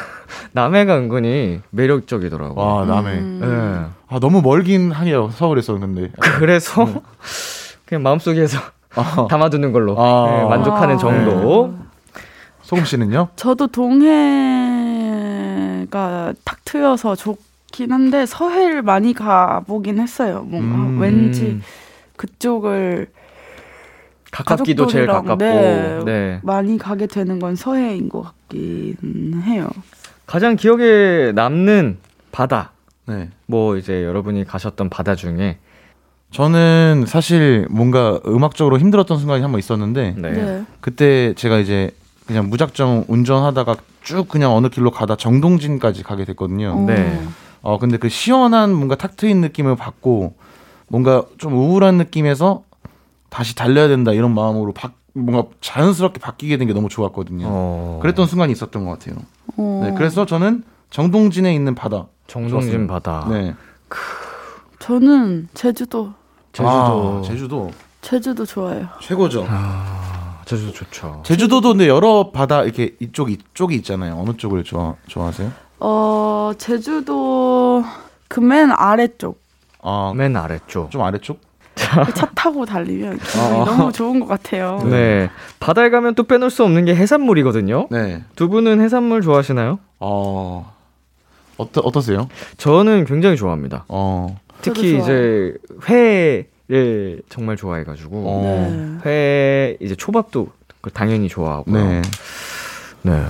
남해가 0.52 0.96
은근히 0.96 1.60
매력적이더라고요. 1.68 2.66
와, 2.66 2.86
남해. 2.86 3.12
음. 3.18 3.40
예. 3.42 4.14
아, 4.14 4.18
너무 4.18 4.40
멀긴 4.40 4.92
하네요. 4.92 5.28
서울에서 5.34 5.78
근데. 5.78 6.10
그래서 6.38 6.88
그냥 7.84 8.02
마음속에서 8.02 8.58
아, 8.94 9.26
담아두는 9.28 9.72
걸로 9.72 9.94
아. 9.98 10.40
예, 10.40 10.48
만족하는 10.48 10.94
아. 10.94 10.98
정도. 10.98 11.74
소금 12.62 12.84
씨는요? 12.84 13.30
저도 13.34 13.66
동해 13.66 14.49
가탁 15.90 16.64
트여서 16.64 17.16
좋긴 17.16 17.92
한데 17.92 18.26
서해를 18.26 18.82
많이 18.82 19.12
가보긴 19.14 19.98
했어요. 19.98 20.44
뭔가 20.48 20.76
음. 20.76 20.98
왠지 21.00 21.60
그쪽을 22.16 23.08
가깝기도 24.30 24.86
제일 24.86 25.06
가깝고. 25.06 25.36
네. 25.36 26.02
네. 26.04 26.40
많이 26.42 26.78
가게 26.78 27.06
되는 27.06 27.38
건 27.38 27.56
서해인 27.56 28.08
것 28.08 28.22
같긴 28.22 29.42
해요. 29.44 29.68
가장 30.26 30.54
기억에 30.56 31.32
남는 31.34 31.98
바다. 32.30 32.70
네. 33.06 33.28
뭐 33.46 33.76
이제 33.76 34.04
여러분이 34.04 34.44
가셨던 34.44 34.88
바다 34.88 35.16
중에 35.16 35.58
저는 36.30 37.06
사실 37.08 37.66
뭔가 37.70 38.20
음악적으로 38.24 38.78
힘들었던 38.78 39.18
순간이 39.18 39.42
한 39.42 39.50
번 39.50 39.58
있었는데 39.58 40.14
네. 40.16 40.30
네. 40.30 40.64
그때 40.80 41.34
제가 41.34 41.58
이제 41.58 41.90
그냥 42.26 42.48
무작정 42.48 43.06
운전하다가 43.08 43.74
쭉 44.02 44.28
그냥 44.28 44.52
어느 44.54 44.68
길로 44.68 44.90
가다 44.90 45.16
정동진까지 45.16 46.02
가게 46.02 46.24
됐거든요. 46.24 46.80
네. 46.86 47.22
어 47.62 47.78
근데 47.78 47.96
그 47.98 48.08
시원한 48.08 48.72
뭔가 48.74 48.94
탁 48.96 49.16
트인 49.16 49.40
느낌을 49.40 49.76
받고 49.76 50.34
뭔가 50.88 51.24
좀 51.38 51.54
우울한 51.54 51.96
느낌에서 51.98 52.62
다시 53.28 53.54
달려야 53.54 53.86
된다 53.88 54.12
이런 54.12 54.34
마음으로 54.34 54.72
바, 54.72 54.90
뭔가 55.12 55.44
자연스럽게 55.60 56.18
바뀌게 56.20 56.56
된 56.56 56.66
게 56.66 56.72
너무 56.72 56.88
좋았거든요. 56.88 57.46
어. 57.48 57.98
그랬던 58.02 58.26
순간이 58.26 58.52
있었던 58.52 58.84
것 58.84 58.98
같아요. 58.98 59.16
어, 59.56 59.82
네, 59.84 59.94
그래서 59.96 60.24
저는 60.26 60.64
정동진에 60.90 61.54
있는 61.54 61.74
바다. 61.74 62.06
정동진 62.26 62.70
좋았어요. 62.70 62.86
바다. 62.86 63.26
네. 63.30 63.54
저는 64.78 65.48
제주도 65.54 66.12
제주도. 66.52 66.68
아, 66.70 67.22
제주도 67.24 67.70
제주도 68.00 68.44
좋아요. 68.46 68.86
최고죠. 69.00 69.46
아, 69.48 69.99
제주도 70.50 70.72
좋죠. 70.72 71.22
제주도도 71.24 71.68
근데 71.70 71.86
여러 71.86 72.30
바다 72.32 72.64
이렇게 72.64 72.96
이쪽 72.98 73.30
이쪽이 73.30 73.76
있잖아요. 73.76 74.16
어느 74.18 74.36
쪽을 74.36 74.64
좋아 74.64 74.96
좋아하세요? 75.06 75.52
어 75.78 76.50
제주도 76.58 77.84
그 78.28 78.40
맨 78.40 78.70
아래쪽 78.72 79.40
아, 79.82 80.12
맨 80.16 80.36
아래쪽. 80.36 80.90
좀 80.90 81.02
아래쪽? 81.02 81.40
그차 82.04 82.28
타고 82.34 82.66
달리면 82.66 83.18
기분이 83.18 83.44
아. 83.60 83.64
너무 83.64 83.92
좋은 83.92 84.18
것 84.20 84.26
같아요. 84.26 84.80
네. 84.84 85.30
바다에 85.60 85.88
가면 85.88 86.14
또 86.16 86.24
빼놓을 86.24 86.50
수 86.50 86.64
없는 86.64 86.84
게 86.84 86.94
해산물이거든요. 86.94 87.86
네. 87.90 88.24
두 88.34 88.48
분은 88.48 88.80
해산물 88.80 89.22
좋아하시나요? 89.22 89.78
어. 90.00 90.74
어떠 91.58 91.80
어떠세요? 91.82 92.28
저는 92.58 93.04
굉장히 93.06 93.36
좋아합니다. 93.36 93.84
어. 93.88 94.36
특히 94.62 94.98
이제 94.98 95.54
회 95.88 96.46
를 96.70 97.20
정말 97.28 97.56
좋아해가지고 97.56 98.24
어. 98.28 98.42
네. 98.44 98.98
회 99.04 99.76
이제 99.80 99.96
초밥도 99.96 100.52
그 100.80 100.90
당연히 100.92 101.28
좋아하고요. 101.28 101.74
네. 101.74 102.02
네. 103.02 103.26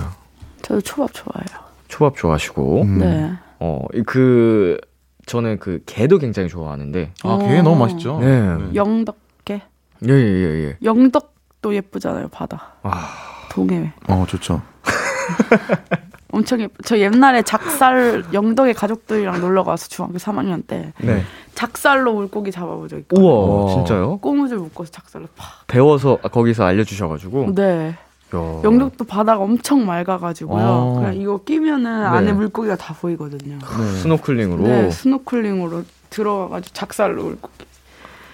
저도 0.61 0.79
초밥 0.81 1.11
좋아해요. 1.11 1.65
초밥 1.87 2.15
좋아하시고 2.17 2.81
음. 2.83 2.99
네. 2.99 3.31
어그 3.57 4.77
저는 5.25 5.57
그 5.57 5.81
게도 5.87 6.19
굉장히 6.19 6.49
좋아하는데 6.49 7.13
아, 7.23 7.37
게 7.39 7.57
어. 7.57 7.63
너무 7.63 7.79
맛있죠. 7.79 8.19
네. 8.19 8.75
영덕게 8.75 9.63
예예 10.07 10.13
예 10.13 10.67
예. 10.67 10.77
영덕도 10.83 11.73
예쁘잖아요 11.73 12.27
바다. 12.27 12.73
아 12.83 13.47
동해 13.49 13.91
어, 14.07 14.23
좋죠. 14.29 14.61
엄청 16.31 16.61
예뻐. 16.61 16.73
저 16.85 16.97
옛날에 16.97 17.41
작살 17.41 18.23
영덕에 18.33 18.73
가족들이랑 18.73 19.41
놀러 19.41 19.63
가서 19.63 19.87
중학교 19.87 20.17
3학년 20.17 20.65
때 20.65 20.93
네. 20.99 21.23
작살로 21.55 22.13
물고기 22.13 22.51
잡아본 22.51 22.87
적 22.87 22.97
있거든요. 22.99 23.25
우와 23.27 23.63
와. 23.65 23.73
진짜요? 23.73 24.17
꼬무줄 24.19 24.57
묶어서 24.59 24.91
작살로 24.91 25.27
팍. 25.35 25.67
배워서 25.67 26.17
아, 26.23 26.27
거기서 26.29 26.63
알려주셔가지고 26.65 27.53
네. 27.55 27.95
야. 28.33 28.61
영덕도 28.63 29.03
바다가 29.03 29.41
엄청 29.43 29.85
맑아가지고요. 29.85 30.63
어. 30.63 30.93
그냥 30.95 31.15
이거 31.15 31.37
끼면은 31.43 32.01
네. 32.01 32.05
안에 32.07 32.33
물고기가 32.33 32.77
다 32.77 32.93
보이거든요. 32.93 33.57
네. 33.59 33.91
스노클링으로 34.01 34.63
네, 34.63 34.89
스노클링으로 34.91 35.83
들어가가지고 36.09 36.73
작살로 36.73 37.23
물고기. 37.23 37.65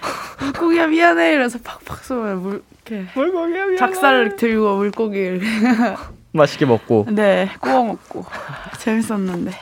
물고기야 0.40 0.86
미안해 0.86 1.32
이래서 1.34 1.58
팍팍 1.64 2.04
쏘면 2.04 2.42
물 2.42 2.62
이렇게 2.86 3.06
물고기야 3.14 3.76
작살을 3.76 4.36
들고 4.36 4.76
물고기를 4.76 5.40
맛있게 6.32 6.66
먹고 6.66 7.06
네 7.10 7.50
구워 7.60 7.84
먹고 7.84 8.24
재밌었는데 8.78 9.52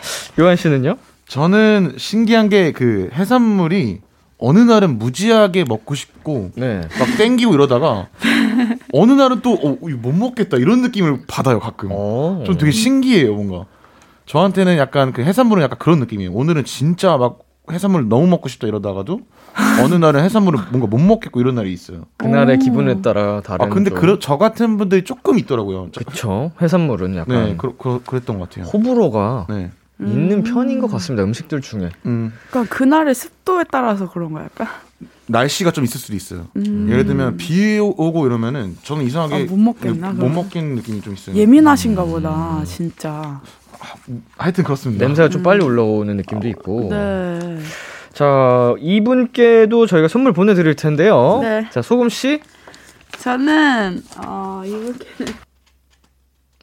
요한 0.41 0.57
씨는요? 0.57 0.97
저는 1.29 1.95
신기한 1.97 2.49
게 2.49 2.73
그 2.73 3.11
해산물이 3.13 4.01
어느 4.39 4.59
날은 4.59 4.99
무지하게 4.99 5.65
먹고 5.67 5.95
싶고 5.95 6.51
네. 6.57 6.81
막 6.99 7.17
땡기고 7.17 7.55
이러다가 7.55 8.09
어느 8.93 9.13
날은 9.13 9.41
또 9.41 9.55
어, 9.55 9.79
먹겠다 10.13 10.59
이런 10.59 10.83
느낌을 10.83 11.23
받아요 11.27 11.59
가끔. 11.59 11.89
어. 11.93 12.43
좀 12.47 12.59
되게 12.59 12.71
신기해요 12.71 13.35
뭔가. 13.35 13.65
저한테는 14.27 14.77
약간 14.77 15.13
그 15.13 15.23
해산물은 15.23 15.63
약간 15.63 15.79
그런 15.79 16.01
느낌이에요. 16.01 16.33
오늘은 16.33 16.65
진짜 16.65 17.17
막 17.17 17.39
해산물 17.71 18.09
너무 18.09 18.27
먹고 18.27 18.49
싶다 18.49 18.67
이러다가도 18.67 19.21
어느 19.83 19.95
날은 19.95 20.23
해산물을 20.23 20.61
뭔가 20.71 20.87
못 20.87 20.99
먹겠고 20.99 21.41
이런 21.41 21.55
날이 21.55 21.73
있어요. 21.73 22.03
그날의 22.19 22.57
오. 22.57 22.59
기분에 22.59 23.01
따라 23.03 23.41
다른. 23.41 23.67
아 23.67 23.69
근데 23.69 23.91
좀- 23.91 23.99
그러, 23.99 24.19
저 24.19 24.37
같은 24.37 24.77
분들이 24.77 25.05
조금 25.05 25.39
있더라고요. 25.39 25.89
저- 25.93 26.01
그쵸. 26.05 26.51
해산물은 26.61 27.17
약간 27.17 27.45
네, 27.45 27.55
그, 27.57 27.75
그, 27.77 28.03
그랬던 28.05 28.39
것 28.39 28.49
같아요. 28.51 28.67
호불호가 28.67 29.47
네. 29.49 29.71
있는 30.01 30.43
편인 30.43 30.81
것 30.81 30.91
같습니다. 30.93 31.25
음식들 31.25 31.63
중에. 31.63 31.89
음, 32.05 32.33
그러니까 32.51 32.75
그날의 32.77 33.15
습도에 33.15 33.65
따라서 33.71 34.11
그런 34.11 34.33
거야 34.33 34.45
약간 34.45 34.67
날씨가 35.27 35.71
좀 35.71 35.85
있을 35.85 35.99
수도 35.99 36.15
있어요. 36.15 36.47
음. 36.57 36.87
예를 36.91 37.07
들면 37.07 37.37
비 37.39 37.79
오고 37.79 38.27
이러면은 38.27 38.77
저는 38.83 39.05
이상하게 39.05 39.35
아, 39.35 39.47
못 39.49 39.57
먹겠나, 39.57 40.13
못? 40.13 40.29
먹겠는 40.29 40.75
느낌이 40.77 41.01
좀 41.01 41.15
있어요. 41.15 41.35
예민하신가 41.37 42.05
보다 42.05 42.63
진짜 42.65 43.41
하여튼 44.37 44.65
그렇습니다. 44.65 45.05
냄새가 45.07 45.29
좀 45.31 45.43
빨리 45.43 45.65
올라오는 45.65 46.15
느낌도 46.17 46.47
있고. 46.49 46.89
네 46.91 47.59
자, 48.17 48.75
이분께도 48.81 49.87
저희가 49.87 50.09
선물 50.09 50.33
보내드릴 50.33 50.75
텐데요. 50.75 51.41
네. 51.43 51.69
자, 51.71 51.83
소금 51.83 52.09
씨. 52.09 52.41
저는 53.19 54.03
어 54.25 54.63
이렇게 54.65 55.07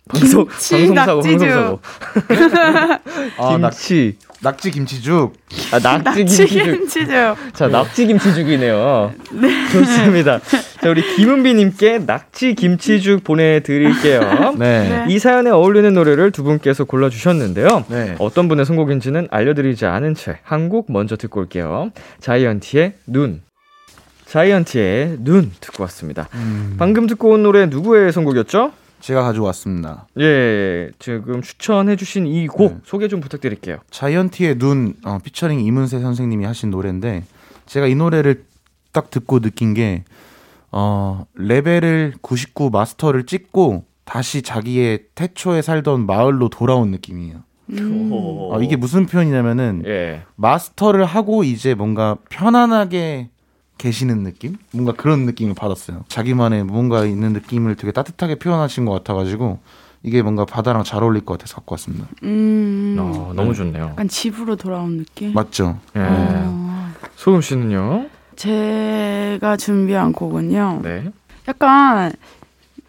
방송, 0.09 0.47
김치 0.47 0.73
방송사고, 0.87 1.21
낙지죽. 1.21 1.81
방송사고. 2.27 2.89
아, 3.37 3.57
낙, 3.61 3.69
김치. 3.77 4.17
낙지 4.43 4.71
김치죽. 4.71 5.33
아, 5.71 5.79
낙지 5.79 6.25
낙지 6.25 6.45
김치죽. 6.47 7.35
자, 7.53 7.67
낙지 7.69 8.05
김치죽이네요. 8.07 9.13
좋습니다. 9.71 10.39
자, 10.81 10.89
우리 10.89 11.01
김은비님께 11.15 11.99
낙지 11.99 12.53
김치죽 12.53 13.23
보내드릴게요. 13.23 14.55
네. 14.59 15.05
이 15.07 15.17
사연에 15.17 15.49
어울리는 15.49 15.93
노래를 15.93 16.31
두 16.31 16.43
분께서 16.43 16.83
골라주셨는데요. 16.83 17.85
네. 17.87 18.15
어떤 18.19 18.47
분의 18.49 18.65
선곡인지는 18.65 19.29
알려드리지 19.31 19.85
않은 19.85 20.13
채 20.15 20.39
한 20.43 20.69
곡 20.69 20.91
먼저 20.91 21.15
듣고 21.15 21.39
올게요. 21.41 21.91
자이언티의 22.19 22.93
눈. 23.07 23.41
자이언티의 24.25 25.17
눈 25.19 25.51
듣고 25.59 25.83
왔습니다. 25.83 26.27
음, 26.33 26.75
방금 26.79 27.05
듣고 27.07 27.29
온 27.29 27.43
노래 27.43 27.65
누구의 27.67 28.11
선곡이었죠? 28.11 28.71
제가 29.03 29.21
가지고 29.21 29.47
왔습니다. 29.47 30.07
예, 30.17 30.89
지금 30.97 31.41
추천해주신 31.41 32.25
이곡 32.25 32.71
네. 32.71 32.77
소개 32.85 33.09
좀 33.09 33.19
부탁드릴게요. 33.19 33.79
자이언티의 33.91 34.57
눈 34.57 34.93
어, 35.03 35.19
피처링 35.21 35.59
이문세 35.59 35.99
선생님이 35.99 36.45
하신 36.45 36.71
노래인데 36.71 37.25
제가 37.65 37.87
이 37.87 37.95
노래를 37.95 38.45
딱 38.93 39.11
듣고 39.11 39.41
느낀 39.41 39.73
게 39.73 40.05
어, 40.71 41.25
레벨을 41.35 42.13
99 42.21 42.69
마스터를 42.69 43.25
찍고 43.25 43.83
다시 44.05 44.41
자기의 44.41 45.07
태초에 45.15 45.61
살던 45.61 46.05
마을로 46.05 46.47
돌아온 46.47 46.91
느낌이에요. 46.91 47.43
음. 47.71 48.09
어, 48.13 48.57
이게 48.61 48.77
무슨 48.77 49.05
표현이냐면은 49.05 49.83
예. 49.85 50.21
마스터를 50.37 51.03
하고 51.03 51.43
이제 51.43 51.73
뭔가 51.73 52.15
편안하게 52.29 53.31
계시는 53.83 54.23
느낌? 54.23 54.55
뭔가 54.71 54.93
그런 54.93 55.25
느낌을 55.25 55.55
받았어요. 55.55 56.05
자기만의 56.07 56.63
뭔가 56.63 57.03
있는 57.03 57.33
느낌을 57.33 57.75
되게 57.75 57.91
따뜻하게 57.91 58.35
표현하신 58.35 58.85
것 58.85 58.93
같아가지고 58.93 59.59
이게 60.03 60.21
뭔가 60.21 60.45
바다랑 60.45 60.85
잘 60.85 61.03
어울릴 61.03 61.25
것 61.25 61.33
같아서 61.33 61.55
갖고 61.55 61.73
왔습니다. 61.73 62.07
음. 62.23 62.95
어, 62.97 63.33
너무 63.35 63.53
좋네요. 63.53 63.89
약간 63.91 64.07
집으로 64.07 64.55
돌아온 64.55 64.99
느낌? 64.99 65.33
맞죠? 65.33 65.79
예. 65.97 65.99
어. 66.01 66.91
소금 67.17 67.41
씨는요? 67.41 68.07
제가 68.37 69.57
준비한 69.57 70.13
곡은요. 70.13 70.79
네. 70.81 71.11
약간 71.49 72.13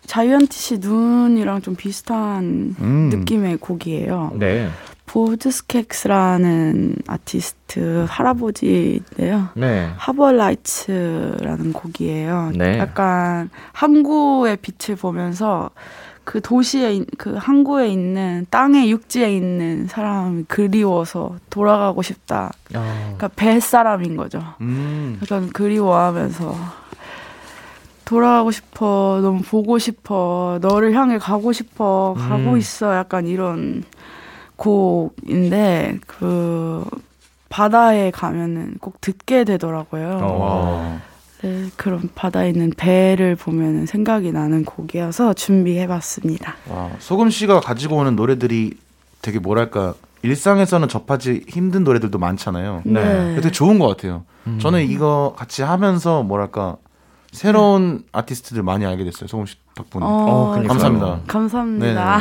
자이언티 0.07 0.57
씨 0.57 0.79
눈이랑 0.79 1.61
좀 1.63 1.75
비슷한 1.75 2.77
음. 2.79 3.11
느낌의 3.13 3.57
곡이에요. 3.57 4.33
네. 4.37 4.71
보드스캑스라는 5.07 6.97
아티스트 7.07 8.07
할아버지인데요. 8.09 9.49
네. 9.55 9.91
하버라이츠라는 9.97 11.73
곡이에요. 11.73 12.53
네. 12.57 12.79
약간 12.79 13.51
항구의 13.73 14.59
빛을 14.59 14.97
보면서 14.97 15.71
그 16.25 16.41
도시에 16.41 16.95
있- 16.95 17.07
그 17.19 17.35
항구에 17.37 17.89
있는 17.89 18.47
땅에 18.49 18.89
육지에 18.89 19.35
있는 19.37 19.87
사람이 19.89 20.45
그리워서 20.49 21.37
돌아가고 21.51 22.01
싶다. 22.03 22.51
아, 22.75 22.95
그러니까 23.03 23.29
뱃사람인 23.37 24.17
거죠. 24.17 24.43
음. 24.63 25.19
약간 25.23 25.51
그리워하면서 25.51 26.55
돌아가고 28.07 28.51
싶어, 28.53 29.19
너무 29.23 29.43
보고 29.43 29.79
싶어, 29.79 30.59
너를 30.63 30.95
향해 30.95 31.19
가고 31.19 31.53
싶어, 31.53 32.15
가고 32.19 32.53
음. 32.53 32.59
있어. 32.59 32.95
약간 32.97 33.27
이런 33.27 33.83
곡인데 34.57 35.99
그 36.07 36.85
바다에 37.49 38.11
가면은 38.11 38.77
꼭 38.81 39.01
듣게 39.01 39.45
되더라고요. 39.45 40.19
어. 40.23 41.01
네, 41.43 41.67
그런 41.77 42.09
바다에 42.15 42.49
있는 42.49 42.73
배를 42.75 43.37
보면은 43.37 43.85
생각이 43.87 44.33
나는 44.33 44.65
곡이어서 44.65 45.35
준비해봤습니다. 45.35 46.55
와, 46.71 46.91
소금 46.99 47.29
씨가 47.29 47.61
가지고 47.61 47.97
오는 47.97 48.17
노래들이 48.17 48.79
되게 49.21 49.39
뭐랄까 49.39 49.95
일상에서는 50.23 50.89
접하지 50.89 51.45
힘든 51.49 51.85
노래들도 51.85 52.19
많잖아요. 52.19 52.83
네. 52.85 53.35
되게 53.35 53.51
좋은 53.51 53.79
것 53.79 53.89
같아요. 53.89 54.25
음. 54.47 54.59
저는 54.59 54.89
이거 54.89 55.35
같이 55.37 55.63
하면서 55.63 56.23
뭐랄까 56.23 56.77
새로운 57.35 58.05
아티스트들 58.13 58.63
많이 58.63 58.87
알게 58.87 59.05
됐어요. 59.05 59.27
소금 59.27 59.47
씨 59.47 59.57
덕분에. 59.75 60.05
어, 60.07 60.53
그러니까요. 60.55 60.69
감사합니다. 60.69 61.21
감사합니다. 61.27 62.19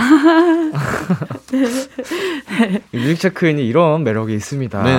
이 2.92 2.98
뮤직체크인이 2.98 3.66
이런 3.66 4.04
매력이 4.04 4.34
있습니다. 4.34 4.82
네. 4.84 4.92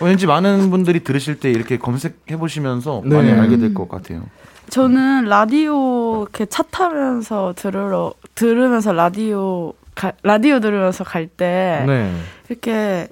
어, 0.00 0.04
왠지 0.04 0.26
많은 0.26 0.70
분들이 0.70 1.04
들으실 1.04 1.38
때 1.38 1.50
이렇게 1.50 1.78
검색해 1.78 2.36
보시면서 2.38 3.02
네. 3.04 3.16
많이 3.16 3.30
알게 3.30 3.56
될 3.58 3.74
것 3.74 3.88
같아요. 3.88 4.22
저는 4.68 5.24
라디오 5.26 6.22
이렇게 6.22 6.46
차 6.46 6.62
타면서 6.64 7.54
들으러 7.56 8.12
들으면서 8.34 8.92
라디오 8.92 9.72
가, 9.94 10.12
라디오 10.22 10.60
들으면서 10.60 11.04
갈때 11.04 11.84
네. 11.86 12.12
이렇게 12.48 13.08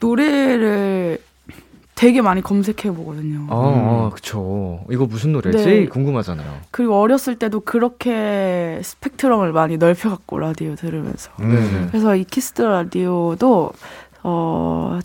노래를 0.00 1.18
되게 1.94 2.22
많이 2.22 2.42
검색해 2.42 2.92
보거든요. 2.94 3.46
어, 3.48 4.08
어, 4.08 4.10
그쵸. 4.12 4.84
이거 4.90 5.06
무슨 5.06 5.32
노래지? 5.32 5.64
네. 5.64 5.86
궁금하잖아요. 5.86 6.60
그리고 6.70 7.00
어렸을 7.00 7.38
때도 7.38 7.60
그렇게 7.60 8.80
스펙트럼을 8.82 9.52
많이 9.52 9.76
넓혀갖고 9.76 10.38
라디오 10.38 10.74
들으면서 10.74 11.30
네. 11.38 11.86
그래서 11.88 12.16
이 12.16 12.24
Kiss 12.24 12.46
the 12.46 12.62
Radio도 12.62 13.72
어 14.24 14.98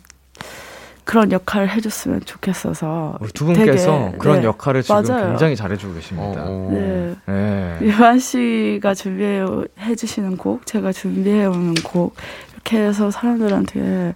그런 1.04 1.32
역할을 1.32 1.70
해줬으면 1.72 2.22
좋겠어서 2.26 3.18
우리 3.20 3.32
두 3.32 3.46
분께서 3.46 4.06
되게, 4.06 4.18
그런 4.20 4.42
네, 4.42 4.46
역할을 4.46 4.84
지금 4.84 5.02
맞아요. 5.04 5.30
굉장히 5.30 5.56
잘해주고 5.56 5.96
계십니다. 5.96 6.44
어, 6.44 6.46
어. 6.48 6.70
네. 6.72 7.16
네. 7.26 7.78
유한 7.82 8.20
씨가 8.20 8.94
준비해 8.94 9.44
해주시는 9.80 10.38
곡, 10.38 10.68
제가 10.68 10.92
준비해 10.92 11.46
오는 11.46 11.74
곡 11.84 12.16
이렇게 12.54 12.78
해서 12.78 13.10
사람들한테 13.10 14.14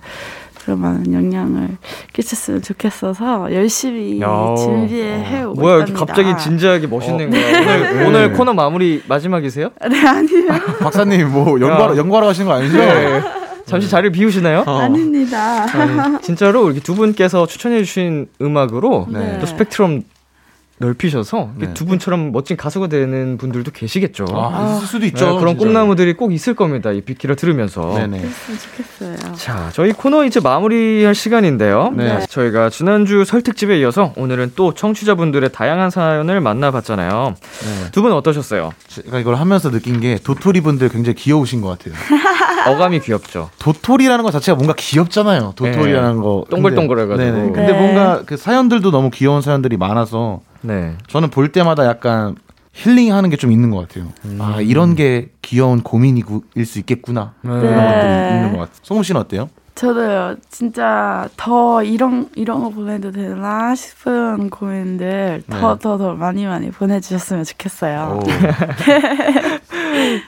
그런 0.64 0.80
많은 0.80 1.14
영향을 1.14 1.78
끼쳤으면 2.14 2.62
좋겠어서 2.62 3.54
열심히 3.54 4.22
야. 4.22 4.56
준비해 4.58 5.24
해오고 5.24 5.60
뭐야 5.60 5.78
이렇게. 5.78 5.94
갑자기 5.94 6.38
진지하게 6.38 6.88
멋있는 6.88 7.30
거야. 7.30 7.42
오늘 7.62 7.94
네. 7.98 8.06
오늘 8.06 8.34
코너 8.34 8.54
마무리 8.54 9.02
마지막이세요? 9.08 9.70
네 9.90 10.08
아니요 10.08 10.48
박사님 10.80 11.32
뭐 11.32 11.60
연구하러, 11.60 11.94
야. 11.94 11.98
연구하러 11.98 12.28
가신 12.28 12.46
거 12.46 12.54
아니죠? 12.54 12.78
네. 12.78 13.22
잠시 13.66 13.90
자리를 13.90 14.12
비우시나요? 14.12 14.64
어. 14.68 14.80
아닙니다. 14.80 15.66
아니, 15.74 16.22
진짜로 16.22 16.66
이렇게 16.66 16.82
두 16.82 16.96
분께서 16.96 17.46
추천해 17.48 17.80
주신 17.84 18.28
음악으로 18.42 19.08
네. 19.10 19.38
또 19.40 19.46
스펙트럼 19.46 20.04
넓히셔서 20.80 21.52
네. 21.58 21.74
두 21.74 21.86
분처럼 21.86 22.32
멋진 22.32 22.58
가수가 22.58 22.88
되는 22.88 23.38
분들도 23.38 23.72
계시겠죠. 23.72 24.26
아, 24.32 24.76
있을 24.78 24.88
수도 24.88 25.00
네, 25.02 25.08
있죠. 25.08 25.38
그런 25.38 25.54
진짜. 25.56 25.66
꿈나무들이 25.66 26.14
꼭 26.14 26.34
있을 26.34 26.56
겁니다. 26.56 26.92
이 26.92 27.02
빅키를 27.02 27.36
들으면서. 27.36 27.94
네네. 27.94 28.18
그랬으면 28.20 28.60
좋겠어요. 28.60 29.36
자, 29.36 29.70
저희 29.74 29.92
코너 29.94 30.26
이제 30.26 30.40
마무리할 30.40 31.14
시간인데요. 31.16 31.94
네. 31.96 32.26
저희가 32.28 32.70
지난주 32.70 33.24
설특집에 33.24 33.80
이어서 33.80 34.14
오늘은 34.18 34.54
또 34.56 34.74
청취자분들의 34.74 35.52
다양한 35.52 35.90
사연을 35.90 36.42
만나봤잖아요. 36.42 37.36
네. 37.38 37.92
두분 37.92 38.12
어떠셨어요? 38.12 38.72
제가 38.88 39.20
이걸 39.20 39.36
하면서 39.36 39.70
느낀 39.70 40.00
게 40.02 40.18
도토리 40.24 40.62
분들 40.62 40.90
굉장히 40.90 41.16
귀여우신 41.16 41.62
것 41.62 41.78
같아요. 41.78 41.94
어감이 42.68 43.00
귀엽죠. 43.02 43.50
도토리라는 43.60 44.24
것 44.24 44.32
자체가 44.32 44.56
뭔가 44.56 44.74
귀엽잖아요. 44.78 45.54
도토리라는 45.56 46.18
거. 46.18 46.46
근데- 46.50 46.56
동글동글해가지고. 46.56 47.32
네네. 47.32 47.52
근데 47.52 47.72
네. 47.72 47.78
뭔가 47.78 48.24
그 48.26 48.38
사연들도 48.38 48.90
너무 48.92 49.10
귀여운 49.12 49.42
사연들이 49.42 49.78
많아서 49.78 50.42
네. 50.64 50.96
저는 51.08 51.30
볼 51.30 51.52
때마다 51.52 51.86
약간 51.86 52.36
힐링하는 52.74 53.30
게 53.30 53.38
좀 53.38 53.52
있는 53.52 53.70
것 53.70 53.88
같아요. 53.88 54.08
아 54.40 54.60
이런 54.62 54.96
게 54.96 55.30
귀여운 55.44 55.82
고민일 55.82 56.26
수 56.66 56.80
있겠구나. 56.80 57.34
네. 57.42 57.50
그런 57.52 57.76
것들이 57.76 58.36
있는 58.36 58.52
것 58.54 58.58
같아요. 58.60 58.76
송우 58.82 59.04
씨는 59.04 59.22
어때요? 59.22 59.50
저도요, 59.76 60.36
진짜 60.50 61.28
더 61.36 61.82
이런, 61.82 62.30
이런 62.36 62.62
거 62.64 62.70
보내도 62.70 63.12
되나 63.12 63.74
싶은 63.74 64.52
고민들 64.52 65.42
더, 65.50 65.74
네. 65.74 65.80
더, 65.82 65.98
더 65.98 66.14
많이 66.14 66.46
많이 66.46 66.70
보내주셨으면 66.70 67.44
좋겠어요. 67.44 68.20
오. 68.20 68.24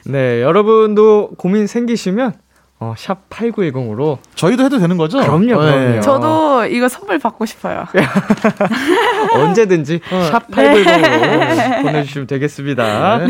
네, 0.06 0.42
여러분도 0.42 1.32
고민 1.38 1.68
생기시면 1.68 2.34
어, 2.78 2.94
샵 2.98 3.30
8910으로 3.30 4.18
저희도 4.36 4.66
해도 4.66 4.80
되는 4.80 4.98
거죠? 4.98 5.20
그럼요, 5.20 5.46
그럼요. 5.58 5.62
네. 5.94 6.02
저도 6.02 6.66
이거 6.66 6.90
선물 6.90 7.20
받고 7.20 7.46
싶어요. 7.46 7.86
언제든지 9.34 10.02
샵 10.30 10.48
8910으로 10.50 11.82
보내주시면 11.84 12.28
되겠습니다. 12.28 13.18
네. 13.20 13.28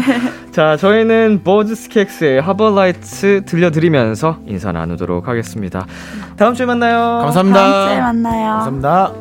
자, 0.52 0.78
저희는 0.78 1.44
버즈스캑스의 1.44 2.42
하버라이트 2.42 3.46
들려드리면서 3.46 4.40
인사 4.48 4.72
나누도록 4.72 5.28
하겠습니다. 5.28 5.86
다음 6.38 6.56
주에 6.56 6.66
만나요. 6.66 7.20
감사합니다. 7.22 7.60
다음 7.60 7.88
주에 7.90 8.00
만나요. 8.02 8.50
감사합니다. 8.64 9.12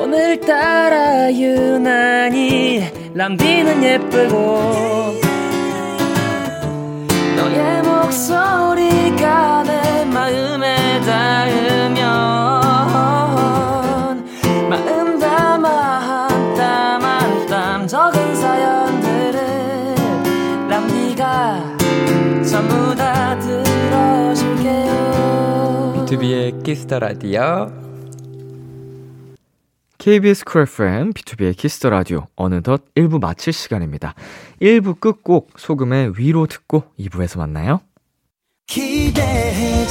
오늘따라 0.00 1.32
유난히 1.32 3.03
람비는 3.14 3.82
예쁘고 3.84 5.14
너의 7.36 7.82
목소리가 7.82 9.62
내 9.62 10.04
마음에 10.06 11.00
닿으면 11.00 12.04
마음 14.68 15.18
담아 15.20 15.68
한 15.68 16.54
땀 16.56 17.02
한 17.04 17.46
땀 17.46 17.86
적은 17.86 18.34
사연들을 18.34 19.94
람비가 20.68 21.76
전부 22.50 22.94
다 22.96 23.38
들어줄게요 23.38 24.92
BTOB의 26.06 26.62
Kiss 26.64 26.83
the 26.83 26.98
Radio. 26.98 27.83
KBS 30.04 30.44
쿨 30.44 30.62
FM, 30.64 31.14
B2B의 31.14 31.56
키스터 31.56 31.88
라디오. 31.88 32.26
어느덧 32.36 32.84
1부 32.94 33.22
마칠 33.22 33.54
시간입니다. 33.54 34.12
1부 34.60 35.00
끝곡 35.00 35.52
소금의 35.56 36.18
위로 36.18 36.46
듣고 36.46 36.84
2부에서 37.00 37.38
만나요. 37.38 37.80
기대해 38.66 39.86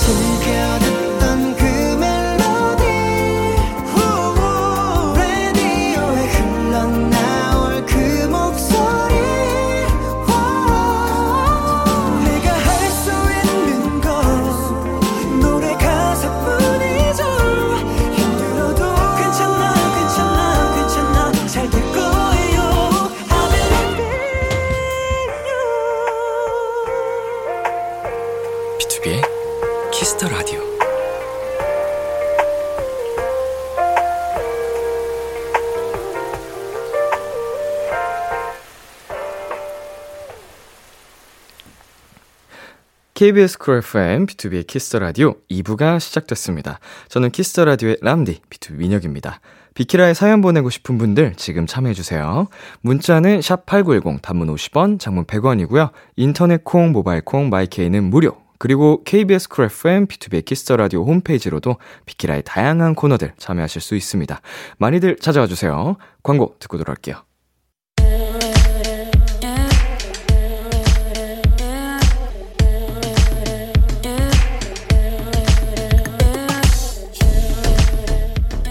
KBS 43.14 43.60
쿨 43.60 43.78
FM, 43.78 44.26
B2B의 44.26 44.66
키스터 44.66 44.98
라디오 44.98 45.36
2부가 45.52 46.00
시작됐습니다. 46.00 46.80
저는 47.10 47.30
키스터 47.30 47.64
라디오의 47.64 47.98
람디, 48.02 48.42
B2B 48.50 48.74
민혁입니다. 48.78 49.40
비키라에 49.76 50.16
사연 50.16 50.42
보내고 50.42 50.72
싶은 50.72 50.98
분들 50.98 51.34
지금 51.36 51.68
참여해주세요. 51.68 52.48
문자는 52.82 53.40
샵8910, 53.40 54.22
단문 54.24 54.48
50원, 54.56 55.00
장문 55.00 55.26
100원이고요. 55.26 55.92
인터넷 56.16 56.64
콩, 56.64 56.92
모바일 56.92 57.22
콩, 57.22 57.50
my 57.50 57.65
K는 57.65 58.04
무료. 58.04 58.36
그리고 58.58 59.04
KBS 59.04 59.50
쿨 59.50 59.66
FM, 59.66 60.08
B2B의 60.08 60.44
키스터 60.46 60.78
라디오 60.78 61.06
홈페이지로도 61.06 61.76
비키라의 62.06 62.42
다양한 62.44 62.96
코너들 62.96 63.34
참여하실 63.38 63.82
수 63.82 63.96
있습니다. 63.96 64.42
많이들 64.80 65.18
찾아와 65.18 65.46
주세요. 65.46 65.98
광고 66.24 66.56
듣고 66.60 66.80
돌아올게요. 66.80 67.18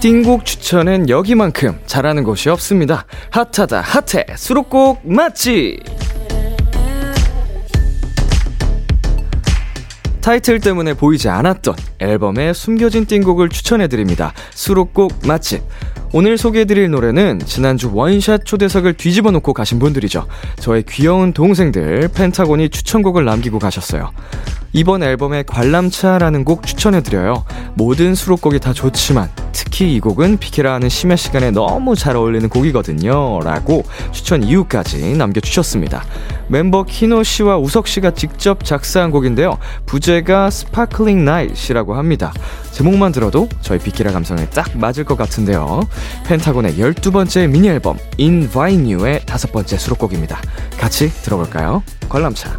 띵곡 0.03 0.43
추천은 0.43 1.07
여기만큼 1.07 1.79
잘하는 1.85 2.25
곳이 2.25 2.49
없습니다. 2.49 3.05
핫하다 3.31 3.79
핫해 3.79 4.35
수록곡 4.35 4.99
맛집 5.05 5.79
타이틀 10.19 10.59
때문에 10.59 10.93
보이지 10.93 11.29
않았던 11.29 11.92
앨범의 12.03 12.53
숨겨진 12.53 13.05
띵곡을 13.05 13.49
추천해드립니다. 13.49 14.33
수록곡 14.53 15.25
맛집 15.25 15.63
오늘 16.11 16.37
소개해드릴 16.37 16.91
노래는 16.91 17.39
지난주 17.45 17.89
원샷 17.91 18.45
초대석을 18.45 18.93
뒤집어 18.93 19.31
놓고 19.31 19.53
가신 19.53 19.79
분들이죠. 19.79 20.27
저의 20.57 20.83
귀여운 20.87 21.33
동생들 21.33 22.09
펜타곤이 22.13 22.69
추천곡을 22.69 23.25
남기고 23.25 23.57
가셨어요. 23.57 24.11
이번 24.73 25.03
앨범에 25.03 25.43
관람차라는 25.43 26.45
곡 26.45 26.65
추천해드려요. 26.65 27.45
모든 27.75 28.15
수록곡이 28.15 28.59
다 28.59 28.73
좋지만 28.73 29.29
특히 29.51 29.95
이 29.95 29.99
곡은 29.99 30.37
비키라 30.37 30.73
하는 30.73 30.89
심야 30.89 31.15
시간에 31.15 31.51
너무 31.51 31.95
잘 31.95 32.15
어울리는 32.15 32.47
곡이거든요. 32.49 33.39
라고 33.43 33.83
추천 34.11 34.43
이유까지 34.43 35.15
남겨주셨습니다. 35.15 36.03
멤버 36.47 36.83
키노 36.83 37.23
씨와 37.23 37.57
우석 37.57 37.87
씨가 37.87 38.11
직접 38.11 38.63
작사한 38.63 39.11
곡인데요. 39.11 39.57
부제가 39.85 40.49
Sparkling 40.49 41.23
Night이라고 41.23 41.92
합니다. 41.97 42.33
제목만 42.71 43.11
들어도 43.11 43.47
저희 43.61 43.79
비키라 43.79 44.11
감성에 44.11 44.49
딱 44.49 44.77
맞을 44.77 45.03
것 45.03 45.17
같은데요. 45.17 45.81
펜타곤의 46.25 46.75
12번째 46.77 47.49
미니 47.49 47.69
앨범 47.69 47.97
Invite 48.19 48.93
You의 48.93 49.25
다섯 49.25 49.51
번째 49.51 49.77
수록곡입니다. 49.77 50.39
같이 50.77 51.09
들어볼까요? 51.23 51.83
관람차. 52.09 52.57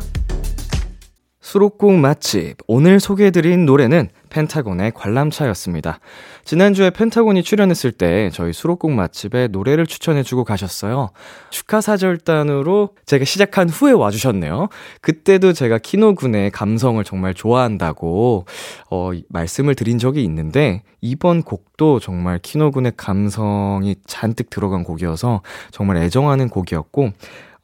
수록곡 1.41 1.93
맛집. 1.93 2.57
오늘 2.67 2.99
소개해드린 2.99 3.65
노래는 3.65 4.09
펜타곤의 4.35 4.91
관람차였습니다. 4.97 6.01
지난주에 6.45 6.91
펜타곤이 6.91 7.45
출연했을 7.45 7.93
때 7.93 8.31
저희 8.33 8.53
수록곡 8.53 8.91
맛집에 8.91 9.47
노래를 9.47 9.87
추천해주고 9.87 10.43
가셨어요. 10.43 11.11
축하사절단으로 11.51 12.91
제가 13.07 13.25
시작한 13.25 13.69
후에 13.69 13.93
와주셨네요. 13.93 14.71
그때도 15.03 15.53
제가 15.53 15.79
키노군의 15.79 16.51
감성을 16.51 17.03
정말 17.05 17.33
좋아한다고, 17.33 18.47
어, 18.91 19.11
말씀을 19.29 19.77
드린 19.77 19.99
적이 19.99 20.25
있는데, 20.25 20.83
이번 21.01 21.43
곡도 21.43 22.01
정말 22.01 22.41
키노군의 22.41 22.95
감성이 22.97 23.95
잔뜩 24.05 24.51
들어간 24.51 24.83
곡이어서 24.83 25.43
정말 25.71 25.99
애정하는 25.99 26.49
곡이었고, 26.49 27.11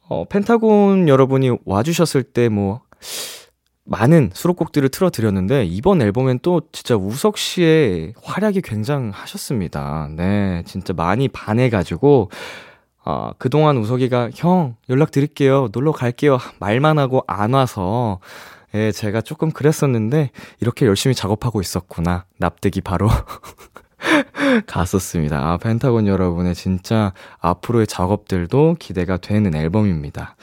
어, 0.07 0.25
펜타곤 0.29 1.09
여러분이 1.09 1.57
와주셨을 1.65 2.23
때 2.23 2.47
뭐, 2.47 2.79
많은 3.83 4.29
수록곡들을 4.33 4.89
틀어드렸는데 4.89 5.65
이번 5.65 6.01
앨범엔 6.01 6.39
또 6.41 6.61
진짜 6.71 6.95
우석 6.95 7.37
씨의 7.37 8.13
활약이 8.21 8.61
굉장하셨습니다. 8.61 10.09
네, 10.15 10.63
진짜 10.65 10.93
많이 10.93 11.27
반해가지고 11.27 12.29
어, 13.03 13.31
그동안 13.37 13.77
우석이가 13.77 14.29
형 14.35 14.75
연락드릴게요, 14.89 15.69
놀러 15.71 15.91
갈게요 15.91 16.37
말만 16.59 16.99
하고 16.99 17.23
안 17.27 17.53
와서 17.53 18.19
예, 18.73 18.91
제가 18.91 19.21
조금 19.21 19.51
그랬었는데 19.51 20.31
이렇게 20.61 20.85
열심히 20.85 21.13
작업하고 21.13 21.59
있었구나 21.59 22.25
납득이 22.37 22.81
바로 22.81 23.09
갔었습니다. 24.67 25.37
아, 25.37 25.57
펜타곤 25.57 26.07
여러분의 26.07 26.55
진짜 26.55 27.13
앞으로의 27.39 27.87
작업들도 27.87 28.77
기대가 28.79 29.17
되는 29.17 29.53
앨범입니다. 29.55 30.35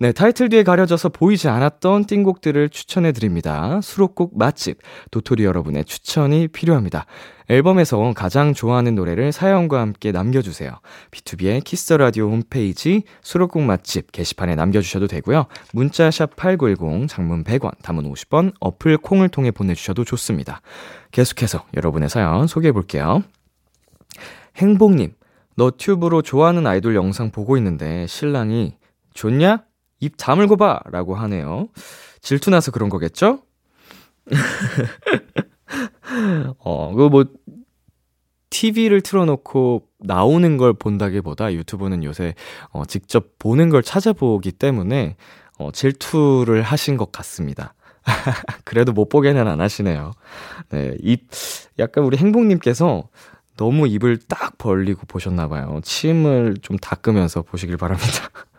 네, 0.00 0.12
타이틀 0.12 0.48
뒤에 0.48 0.62
가려져서 0.62 1.08
보이지 1.08 1.48
않았던 1.48 2.04
띵곡들을 2.04 2.68
추천해 2.68 3.10
드립니다. 3.10 3.80
수록곡 3.82 4.38
맛집, 4.38 4.78
도토리 5.10 5.44
여러분의 5.44 5.84
추천이 5.84 6.46
필요합니다. 6.46 7.06
앨범에서 7.48 8.12
가장 8.14 8.54
좋아하는 8.54 8.94
노래를 8.94 9.32
사연과 9.32 9.80
함께 9.80 10.12
남겨주세요. 10.12 10.70
B2B의 11.10 11.64
키스 11.64 11.94
라디오 11.94 12.30
홈페이지 12.30 13.02
수록곡 13.22 13.62
맛집 13.62 14.12
게시판에 14.12 14.54
남겨주셔도 14.54 15.08
되고요. 15.08 15.46
문자 15.72 16.36
샵8910, 16.36 17.08
장문 17.08 17.42
100원, 17.42 17.72
단문 17.82 18.04
50원, 18.04 18.52
어플 18.60 18.98
콩을 18.98 19.30
통해 19.30 19.50
보내주셔도 19.50 20.04
좋습니다. 20.04 20.60
계속해서 21.10 21.64
여러분의 21.76 22.08
사연 22.08 22.46
소개해 22.46 22.70
볼게요. 22.70 23.24
행복님, 24.56 25.14
너튜브로 25.56 26.22
좋아하는 26.22 26.68
아이돌 26.68 26.94
영상 26.94 27.32
보고 27.32 27.56
있는데 27.56 28.06
신랑이 28.06 28.76
좋냐? 29.14 29.67
입 30.00 30.16
다물고 30.16 30.56
봐! 30.56 30.80
라고 30.86 31.14
하네요. 31.14 31.68
질투나서 32.20 32.70
그런 32.70 32.88
거겠죠? 32.88 33.42
어, 36.58 36.94
그 36.94 37.08
뭐, 37.08 37.24
TV를 38.50 39.02
틀어놓고 39.02 39.86
나오는 39.98 40.56
걸 40.56 40.72
본다기 40.72 41.20
보다 41.20 41.52
유튜브는 41.52 42.04
요새 42.04 42.34
어, 42.70 42.84
직접 42.86 43.38
보는 43.38 43.68
걸 43.68 43.82
찾아보기 43.82 44.52
때문에 44.52 45.16
어, 45.58 45.70
질투를 45.72 46.62
하신 46.62 46.96
것 46.96 47.12
같습니다. 47.12 47.74
그래도 48.64 48.92
못 48.92 49.08
보게는 49.08 49.46
안 49.46 49.60
하시네요. 49.60 50.12
네, 50.70 50.94
입, 51.00 51.28
약간 51.78 52.04
우리 52.04 52.16
행복님께서 52.16 53.08
너무 53.56 53.88
입을 53.88 54.18
딱 54.28 54.56
벌리고 54.56 55.02
보셨나봐요. 55.06 55.80
침을 55.82 56.56
좀 56.62 56.78
닦으면서 56.78 57.42
보시길 57.42 57.76
바랍니다. 57.76 58.30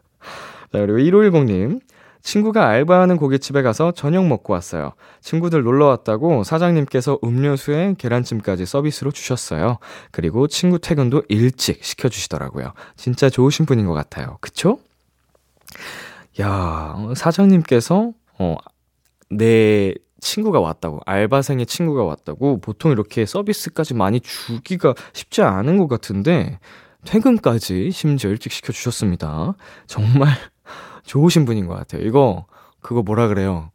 자, 0.72 0.80
그리고 0.80 0.98
1510님. 0.98 1.82
친구가 2.22 2.68
알바하는 2.68 3.18
고깃집에 3.18 3.62
가서 3.62 3.92
저녁 3.92 4.28
먹고 4.28 4.54
왔어요. 4.54 4.92
친구들 5.22 5.64
놀러 5.64 5.86
왔다고 5.88 6.44
사장님께서 6.44 7.20
음료수에 7.24 7.96
계란찜까지 7.98 8.66
서비스로 8.66 9.12
주셨어요. 9.12 9.78
그리고 10.12 10.48
친구 10.48 10.80
퇴근도 10.80 11.24
일찍 11.30 11.84
시켜주시더라고요. 11.84 12.74
진짜 12.98 13.30
좋으신 13.30 13.66
분인 13.66 13.86
것 13.86 13.94
같아요. 13.94 14.38
그쵸? 14.42 14.80
야, 16.42 16.96
사장님께서, 17.16 18.12
어, 18.38 18.56
내 19.30 19.94
친구가 20.20 20.60
왔다고, 20.60 21.00
알바생의 21.06 21.66
친구가 21.66 22.04
왔다고, 22.04 22.60
보통 22.60 22.92
이렇게 22.92 23.26
서비스까지 23.26 23.94
많이 23.94 24.20
주기가 24.20 24.94
쉽지 25.14 25.42
않은 25.42 25.78
것 25.78 25.88
같은데, 25.88 26.60
퇴근까지 27.06 27.92
심지어 27.92 28.30
일찍 28.30 28.52
시켜주셨습니다. 28.52 29.54
정말 29.88 30.30
좋으신 31.10 31.46
분인 31.46 31.66
것 31.66 31.74
같아요. 31.74 32.04
이거, 32.04 32.46
그거 32.82 33.02
뭐라 33.02 33.28
그래요? 33.30 33.72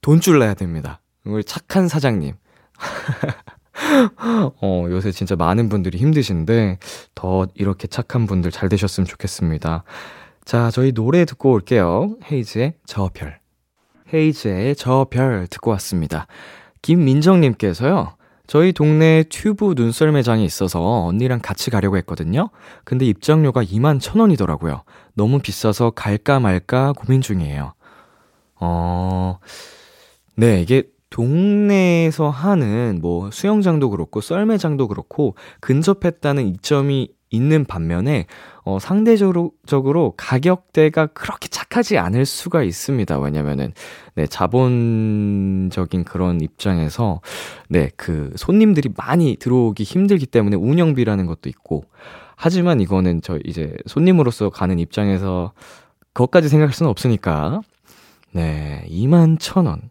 돈줄 0.00 0.38
내야 0.38 0.54
됩니다. 0.54 1.00
우리 1.24 1.42
착한 1.42 1.88
사장님. 1.88 2.34
어, 4.62 4.86
요새 4.88 5.10
진짜 5.10 5.34
많은 5.34 5.68
분들이 5.68 5.98
힘드신데, 5.98 6.78
더 7.16 7.48
이렇게 7.54 7.88
착한 7.88 8.26
분들 8.26 8.52
잘 8.52 8.68
되셨으면 8.68 9.06
좋겠습니다. 9.06 9.82
자, 10.44 10.70
저희 10.70 10.92
노래 10.92 11.24
듣고 11.24 11.50
올게요. 11.50 12.14
헤이즈의 12.30 12.74
저 12.86 13.10
별. 13.12 13.40
헤이즈의 14.14 14.76
저 14.76 15.04
별 15.10 15.48
듣고 15.48 15.72
왔습니다. 15.72 16.28
김민정님께서요. 16.82 18.14
저희 18.46 18.72
동네에 18.72 19.24
튜브 19.24 19.74
눈썰 19.76 20.12
매장이 20.12 20.44
있어서 20.44 20.80
언니랑 21.06 21.40
같이 21.42 21.70
가려고 21.70 21.96
했거든요. 21.96 22.50
근데 22.84 23.04
입장료가 23.04 23.64
2만 23.64 24.00
천 24.00 24.20
원이더라고요. 24.20 24.84
너무 25.16 25.40
비싸서 25.40 25.90
갈까 25.90 26.38
말까 26.38 26.92
고민 26.92 27.22
중이에요. 27.22 27.72
어, 28.60 29.38
네, 30.36 30.60
이게 30.60 30.84
동네에서 31.10 32.28
하는 32.28 32.98
뭐 33.00 33.30
수영장도 33.30 33.90
그렇고 33.90 34.20
썰매장도 34.20 34.88
그렇고 34.88 35.34
근접했다는 35.60 36.46
이점이 36.46 37.15
있는 37.30 37.64
반면에 37.64 38.26
어, 38.64 38.78
상대적으로 38.78 39.52
적으로 39.66 40.14
가격대가 40.16 41.06
그렇게 41.06 41.48
착하지 41.48 41.98
않을 41.98 42.24
수가 42.24 42.62
있습니다. 42.62 43.18
왜냐면은 43.18 43.72
네, 44.14 44.26
자본적인 44.26 46.04
그런 46.04 46.40
입장에서 46.40 47.20
네, 47.68 47.90
그 47.96 48.32
손님들이 48.36 48.90
많이 48.96 49.36
들어오기 49.36 49.82
힘들기 49.82 50.26
때문에 50.26 50.56
운영비라는 50.56 51.26
것도 51.26 51.48
있고 51.48 51.84
하지만 52.36 52.80
이거는 52.80 53.22
저 53.22 53.38
이제 53.44 53.74
손님으로서 53.86 54.50
가는 54.50 54.78
입장에서 54.78 55.52
그것까지 56.12 56.48
생각할 56.48 56.72
수는 56.72 56.90
없으니까 56.90 57.60
네, 58.32 58.86
2만 58.90 59.38
천 59.40 59.66
원. 59.66 59.90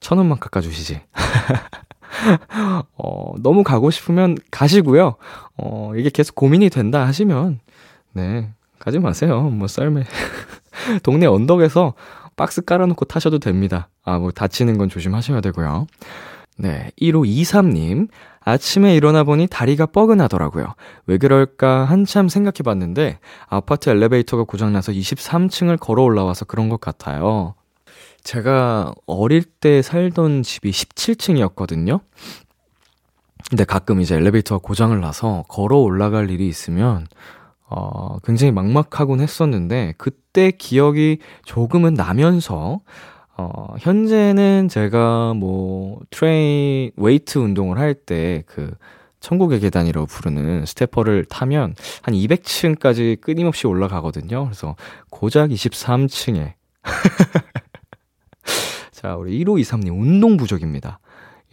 천 0.00 0.18
원만 0.18 0.38
깎아 0.38 0.60
주시지. 0.60 1.00
어, 2.96 3.32
너무 3.38 3.62
가고 3.62 3.90
싶으면 3.90 4.36
가시고요. 4.50 5.16
어, 5.56 5.92
이게 5.96 6.10
계속 6.10 6.34
고민이 6.34 6.70
된다 6.70 7.06
하시면, 7.06 7.60
네, 8.12 8.50
가지 8.78 8.98
마세요. 8.98 9.42
뭐, 9.42 9.68
썰매. 9.68 10.04
동네 11.02 11.26
언덕에서 11.26 11.94
박스 12.36 12.62
깔아놓고 12.62 13.04
타셔도 13.06 13.38
됩니다. 13.38 13.88
아, 14.04 14.18
뭐, 14.18 14.30
다치는 14.30 14.78
건 14.78 14.88
조심하셔야 14.88 15.40
되고요. 15.40 15.86
네, 16.58 16.90
1523님. 17.00 18.08
아침에 18.44 18.96
일어나 18.96 19.22
보니 19.22 19.46
다리가 19.46 19.86
뻐근하더라고요. 19.86 20.74
왜 21.06 21.16
그럴까 21.16 21.84
한참 21.84 22.28
생각해 22.28 22.58
봤는데, 22.64 23.18
아파트 23.46 23.88
엘리베이터가 23.88 24.44
고장나서 24.44 24.92
23층을 24.92 25.78
걸어 25.78 26.02
올라와서 26.02 26.44
그런 26.44 26.68
것 26.68 26.80
같아요. 26.80 27.54
제가 28.24 28.94
어릴 29.06 29.42
때 29.42 29.82
살던 29.82 30.42
집이 30.42 30.70
17층이었거든요. 30.70 32.00
근데 33.50 33.64
가끔 33.64 34.00
이제 34.00 34.16
엘리베이터가 34.16 34.60
고장을 34.66 34.98
나서 35.00 35.44
걸어 35.48 35.78
올라갈 35.78 36.30
일이 36.30 36.48
있으면 36.48 37.06
어, 37.68 38.18
굉장히 38.24 38.52
막막하곤 38.52 39.20
했었는데 39.20 39.94
그때 39.98 40.50
기억이 40.50 41.18
조금은 41.44 41.94
나면서 41.94 42.80
어, 43.36 43.74
현재는 43.78 44.68
제가 44.68 45.34
뭐 45.34 46.00
train 46.10 46.92
weight 46.96 47.38
운동을 47.38 47.78
할 47.78 47.94
때 47.94 48.42
그 48.46 48.72
천국의 49.22 49.60
계단이라고 49.60 50.06
부르는 50.06 50.66
stepper를 50.66 51.24
타면 51.26 51.74
한 52.02 52.14
200층까지 52.14 53.20
끊임없이 53.20 53.66
올라가거든요. 53.66 54.44
그래서 54.44 54.74
고작 55.10 55.50
23층에 55.50 56.54
자, 58.90 59.16
우리 59.16 59.44
1523님, 59.44 59.88
운동 59.90 60.36
부족입니다. 60.36 60.98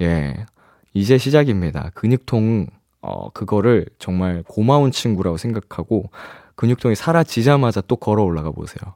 예. 0.01 0.45
이제 0.93 1.17
시작입니다. 1.17 1.91
근육통, 1.93 2.67
어, 3.01 3.29
그거를 3.31 3.85
정말 3.99 4.43
고마운 4.47 4.91
친구라고 4.91 5.37
생각하고, 5.37 6.09
근육통이 6.55 6.95
사라지자마자 6.95 7.81
또 7.81 7.95
걸어 7.95 8.23
올라가 8.23 8.51
보세요. 8.51 8.95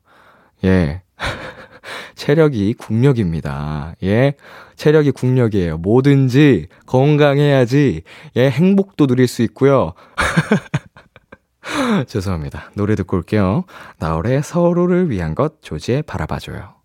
예. 0.63 1.01
체력이 2.15 2.73
국력입니다. 2.73 3.95
예. 4.03 4.33
체력이 4.75 5.11
국력이에요. 5.11 5.77
뭐든지 5.77 6.67
건강해야지, 6.85 8.03
예, 8.35 8.49
행복도 8.49 9.07
누릴 9.07 9.27
수 9.27 9.41
있고요. 9.43 9.93
죄송합니다. 12.07 12.71
노래 12.75 12.95
듣고 12.95 13.17
올게요. 13.17 13.63
나월의 13.99 14.43
서로를 14.43 15.09
위한 15.09 15.35
것 15.35 15.61
조지에 15.61 16.01
바라봐줘요. 16.01 16.82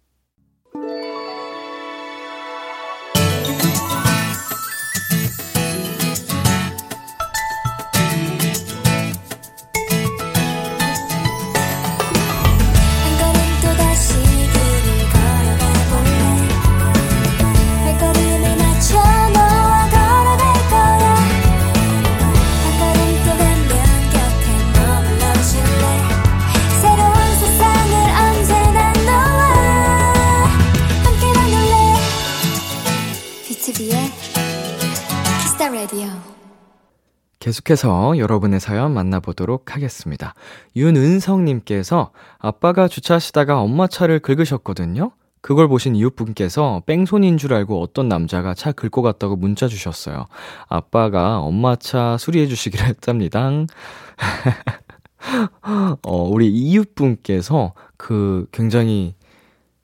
계속해서 37.49 38.19
여러분의 38.19 38.61
사연 38.61 38.93
만나보도록 38.93 39.75
하겠습니다. 39.75 40.35
윤은성님께서 40.77 42.11
아빠가 42.39 42.89
주차하시다가 42.89 43.63
엄마 43.63 43.87
차를 43.87 44.19
긁으셨거든요? 44.19 45.13
그걸 45.41 45.67
보신 45.67 45.97
이웃분께서 45.97 46.83
뺑소니인 46.85 47.39
줄 47.39 47.55
알고 47.55 47.81
어떤 47.81 48.07
남자가 48.07 48.53
차 48.53 48.73
긁고 48.73 49.01
갔다고 49.01 49.37
문자 49.37 49.67
주셨어요. 49.67 50.27
아빠가 50.69 51.39
엄마 51.39 51.75
차 51.77 52.19
수리해 52.19 52.49
주시기로 52.49 52.85
했답니다. 52.85 53.49
어, 56.03 56.23
우리 56.25 56.49
이웃분께서 56.49 57.73
그 57.97 58.47
굉장히 58.53 59.15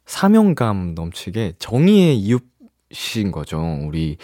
사명감 0.04 0.94
넘치게 0.94 1.54
정의의 1.58 2.18
이웃인 2.18 3.32
거죠. 3.32 3.78
우리, 3.86 4.18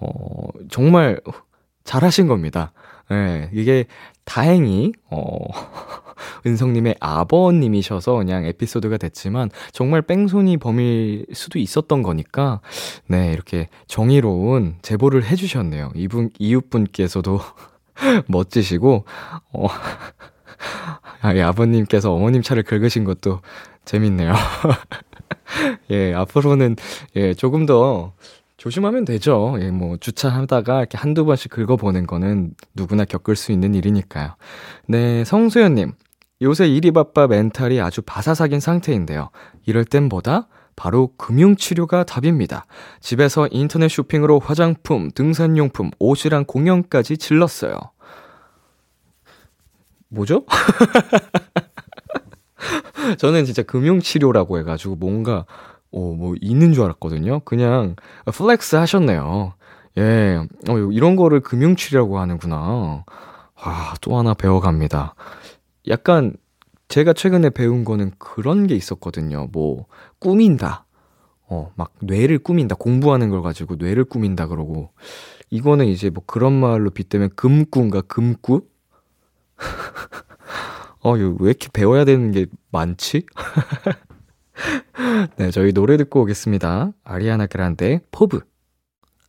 어, 0.00 0.48
정말 0.68 1.20
잘하신 1.84 2.26
겁니다. 2.26 2.72
예, 3.10 3.14
네, 3.14 3.50
이게 3.52 3.86
다행히, 4.24 4.92
어, 5.10 5.38
은성님의 6.46 6.96
아버님이셔서 7.00 8.14
그냥 8.14 8.44
에피소드가 8.44 8.96
됐지만, 8.98 9.50
정말 9.72 10.02
뺑소니 10.02 10.58
범일 10.58 11.26
수도 11.32 11.58
있었던 11.58 12.02
거니까, 12.02 12.60
네, 13.06 13.32
이렇게 13.32 13.68
정의로운 13.88 14.76
제보를 14.82 15.24
해주셨네요. 15.24 15.92
이분, 15.96 16.30
이웃분께서도 16.38 17.40
멋지시고, 18.28 19.04
어, 19.52 19.66
아, 21.22 21.34
예, 21.34 21.42
아버님께서 21.42 22.12
어머님 22.12 22.42
차를 22.42 22.62
긁으신 22.62 23.04
것도 23.04 23.40
재밌네요. 23.84 24.32
예, 25.90 26.14
앞으로는, 26.14 26.76
예, 27.16 27.34
조금 27.34 27.66
더, 27.66 28.12
조심하면 28.60 29.06
되죠. 29.06 29.56
예, 29.60 29.70
뭐, 29.70 29.96
주차하다가 29.96 30.80
이렇게 30.80 30.98
한두 30.98 31.24
번씩 31.24 31.50
긁어보는 31.50 32.06
거는 32.06 32.52
누구나 32.74 33.06
겪을 33.06 33.34
수 33.34 33.52
있는 33.52 33.74
일이니까요. 33.74 34.36
네, 34.86 35.24
성수연님. 35.24 35.92
요새 36.42 36.68
일이 36.68 36.90
바빠 36.90 37.26
멘탈이 37.26 37.80
아주 37.80 38.02
바사삭인 38.02 38.60
상태인데요. 38.60 39.30
이럴 39.64 39.86
땐 39.86 40.10
뭐다? 40.10 40.48
바로 40.76 41.14
금융치료가 41.16 42.04
답입니다. 42.04 42.66
집에서 43.00 43.48
인터넷 43.50 43.88
쇼핑으로 43.88 44.40
화장품, 44.40 45.10
등산용품, 45.10 45.90
옷이랑 45.98 46.44
공연까지 46.44 47.16
질렀어요. 47.16 47.78
뭐죠? 50.08 50.44
저는 53.16 53.46
진짜 53.46 53.62
금융치료라고 53.62 54.58
해가지고 54.58 54.96
뭔가 54.96 55.46
어, 55.92 56.14
뭐, 56.16 56.34
있는 56.40 56.72
줄 56.72 56.84
알았거든요. 56.84 57.40
그냥, 57.40 57.96
flex 58.26 58.76
하셨네요. 58.76 59.54
예, 59.98 60.38
어, 60.68 60.76
이런 60.92 61.16
거를 61.16 61.40
금융치료라고 61.40 62.18
하는구나. 62.18 63.04
와, 63.64 63.94
또 64.00 64.16
하나 64.16 64.34
배워갑니다. 64.34 65.14
약간, 65.88 66.34
제가 66.88 67.12
최근에 67.12 67.50
배운 67.50 67.84
거는 67.84 68.12
그런 68.18 68.66
게 68.66 68.74
있었거든요. 68.76 69.48
뭐, 69.52 69.86
꾸민다. 70.18 70.86
어, 71.48 71.72
막, 71.74 71.92
뇌를 72.00 72.38
꾸민다. 72.38 72.76
공부하는 72.76 73.28
걸 73.30 73.42
가지고 73.42 73.76
뇌를 73.76 74.04
꾸민다 74.04 74.46
그러고. 74.46 74.90
이거는 75.50 75.86
이제 75.86 76.10
뭐 76.10 76.22
그런 76.26 76.52
말로 76.52 76.90
빗대면 76.90 77.30
금꾸인가, 77.34 78.02
금꾸? 78.02 78.62
어, 81.02 81.12
왜 81.12 81.26
이렇게 81.40 81.68
배워야 81.72 82.04
되는 82.04 82.30
게 82.30 82.46
많지? 82.70 83.26
네, 85.36 85.50
저희 85.50 85.72
노래 85.72 85.96
듣고 85.96 86.22
오겠습니다. 86.22 86.92
아리아나 87.04 87.46
그란데 87.46 88.00
POV. 88.10 88.40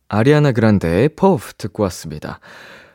아리아나 0.08 0.52
그란데 0.52 1.08
POV 1.08 1.54
듣고 1.58 1.82
왔습니다. 1.84 2.40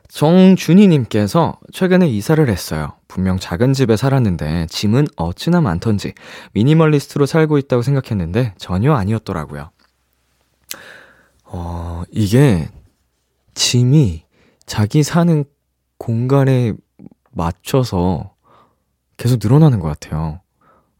정준희님께서 0.07 1.59
최근에 1.73 2.07
이사를 2.07 2.47
했어요. 2.47 2.93
분명 3.07 3.37
작은 3.37 3.73
집에 3.73 3.97
살았는데 3.97 4.67
짐은 4.69 5.07
어찌나 5.17 5.61
많던지 5.61 6.13
미니멀리스트로 6.53 7.25
살고 7.25 7.57
있다고 7.57 7.81
생각했는데 7.81 8.53
전혀 8.57 8.93
아니었더라고요. 8.93 9.69
어, 11.43 12.03
이게 12.11 12.69
짐이 13.53 14.23
자기 14.65 15.03
사는 15.03 15.43
공간에 15.97 16.73
맞춰서 17.31 18.33
계속 19.17 19.39
늘어나는 19.41 19.79
것 19.79 19.87
같아요. 19.87 20.41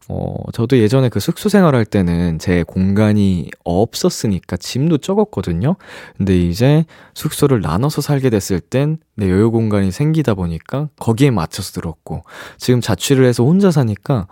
어, 0.08 0.34
저도 0.52 0.78
예전에 0.78 1.08
그 1.10 1.20
숙소 1.20 1.48
생활할 1.50 1.84
때는 1.84 2.38
제 2.38 2.62
공간이 2.62 3.50
없었으니까 3.64 4.56
짐도 4.56 4.98
적었거든요. 4.98 5.76
근데 6.16 6.38
이제 6.38 6.84
숙소를 7.14 7.60
나눠서 7.60 8.00
살게 8.00 8.30
됐을 8.30 8.60
땐 8.60 8.98
내 9.16 9.28
여유 9.30 9.50
공간이 9.50 9.90
생기다 9.90 10.34
보니까 10.34 10.88
거기에 10.98 11.30
맞춰서 11.30 11.72
들었고, 11.72 12.22
지금 12.56 12.80
자취를 12.80 13.24
해서 13.26 13.44
혼자 13.44 13.70
사니까 13.70 14.28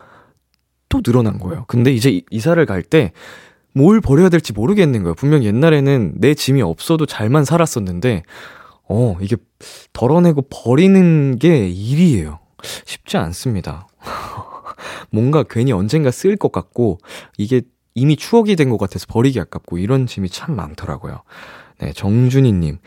또 0.89 1.03
늘어난 1.03 1.39
거예요. 1.39 1.65
근데 1.67 1.93
이제 1.93 2.23
이사를 2.31 2.65
갈 2.67 2.83
때 2.83 3.13
뭘 3.75 4.01
버려야 4.01 4.31
될지 4.31 4.55
모르겠는 4.55 5.03
거예요. 5.03 5.15
분명 5.15 5.45
옛날에는 5.45 6.15
내 6.17 6.33
짐이 6.33 6.63
없어도 6.63 7.05
잘만 7.05 7.45
살았었는데, 7.45 8.23
어, 8.89 9.17
이게 9.21 9.37
덜어내고 9.93 10.47
버리는 10.49 11.39
게 11.39 11.69
일이에요. 11.69 12.39
쉽지 12.87 13.19
않습니다. 13.19 13.87
뭔가 15.11 15.43
괜히 15.43 15.73
언젠가 15.73 16.11
쓰일 16.11 16.37
것 16.37 16.53
같고, 16.53 16.99
이게 17.39 17.63
이미 17.95 18.17
추억이 18.17 18.57
된 18.57 18.71
것 18.71 18.79
같아서 18.79 19.07
버리기 19.09 19.41
아깝고, 19.41 19.79
이런 19.79 20.07
짐이 20.07 20.29
참 20.29 20.57
많더라고요. 20.57 21.23
네, 21.81 21.93
정준희님. 21.93 22.79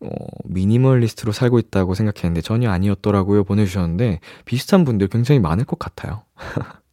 어, 0.00 0.08
미니멀리스트로 0.44 1.32
살고 1.32 1.58
있다고 1.58 1.94
생각했는데 1.94 2.42
전혀 2.42 2.70
아니었더라고요. 2.70 3.44
보내주셨는데, 3.44 4.20
비슷한 4.44 4.84
분들 4.84 5.08
굉장히 5.08 5.40
많을 5.40 5.64
것 5.64 5.78
같아요. 5.78 6.22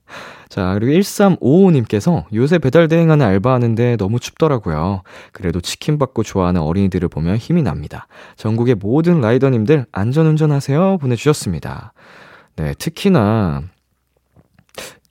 자, 0.49 0.74
그리고 0.76 0.91
1355님께서 0.99 2.26
요새 2.34 2.60
배달 2.60 2.88
대행하는 2.88 3.26
알바하는데 3.26 3.97
너무 3.97 4.20
춥더라고요. 4.20 5.01
그래도 5.32 5.60
치킨 5.62 5.97
받고 5.97 6.22
좋아하는 6.22 6.62
어린이들을 6.62 7.10
보면 7.10 7.38
힘이 7.38 7.64
납니다. 7.64 8.08
전국의 8.36 8.76
모든 8.76 9.20
라이더님들 9.20 9.88
안전운전 9.91 10.51
하세요. 10.51 10.97
보내주셨습니다. 10.99 11.93
네, 12.56 12.76
특히나 12.78 13.64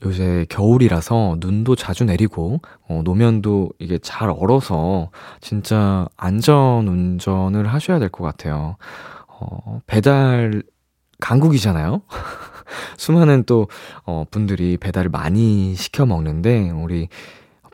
요새 0.04 0.46
겨울이라서 0.48 1.36
눈도 1.40 1.76
자주 1.76 2.04
내리고, 2.04 2.60
어, 2.88 3.02
노면도 3.04 3.70
이게 3.78 3.98
잘 3.98 4.30
얼어서 4.30 5.10
진짜 5.40 6.06
안전 6.16 6.88
운전을 6.88 7.66
하셔야 7.68 7.98
될 7.98 8.08
것 8.10 8.24
같아요. 8.24 8.76
어, 9.28 9.80
배달 9.86 10.62
강국이잖아요? 11.20 12.02
수많은 12.98 13.44
또, 13.46 13.68
어, 14.04 14.24
분들이 14.30 14.76
배달을 14.76 15.10
많이 15.10 15.74
시켜 15.76 16.04
먹는데, 16.06 16.70
우리 16.70 17.08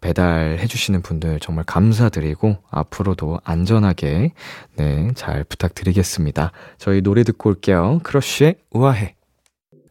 배달해 0.02 0.66
주시는 0.66 1.02
분들 1.02 1.40
정말 1.40 1.64
감사드리고, 1.64 2.58
앞으로도 2.70 3.40
안전하게, 3.44 4.32
네, 4.76 5.10
잘 5.14 5.44
부탁드리겠습니다. 5.44 6.52
저희 6.78 7.00
노래 7.00 7.24
듣고 7.24 7.50
올게요. 7.50 8.00
크러쉬의 8.04 8.56
우아해. 8.70 9.14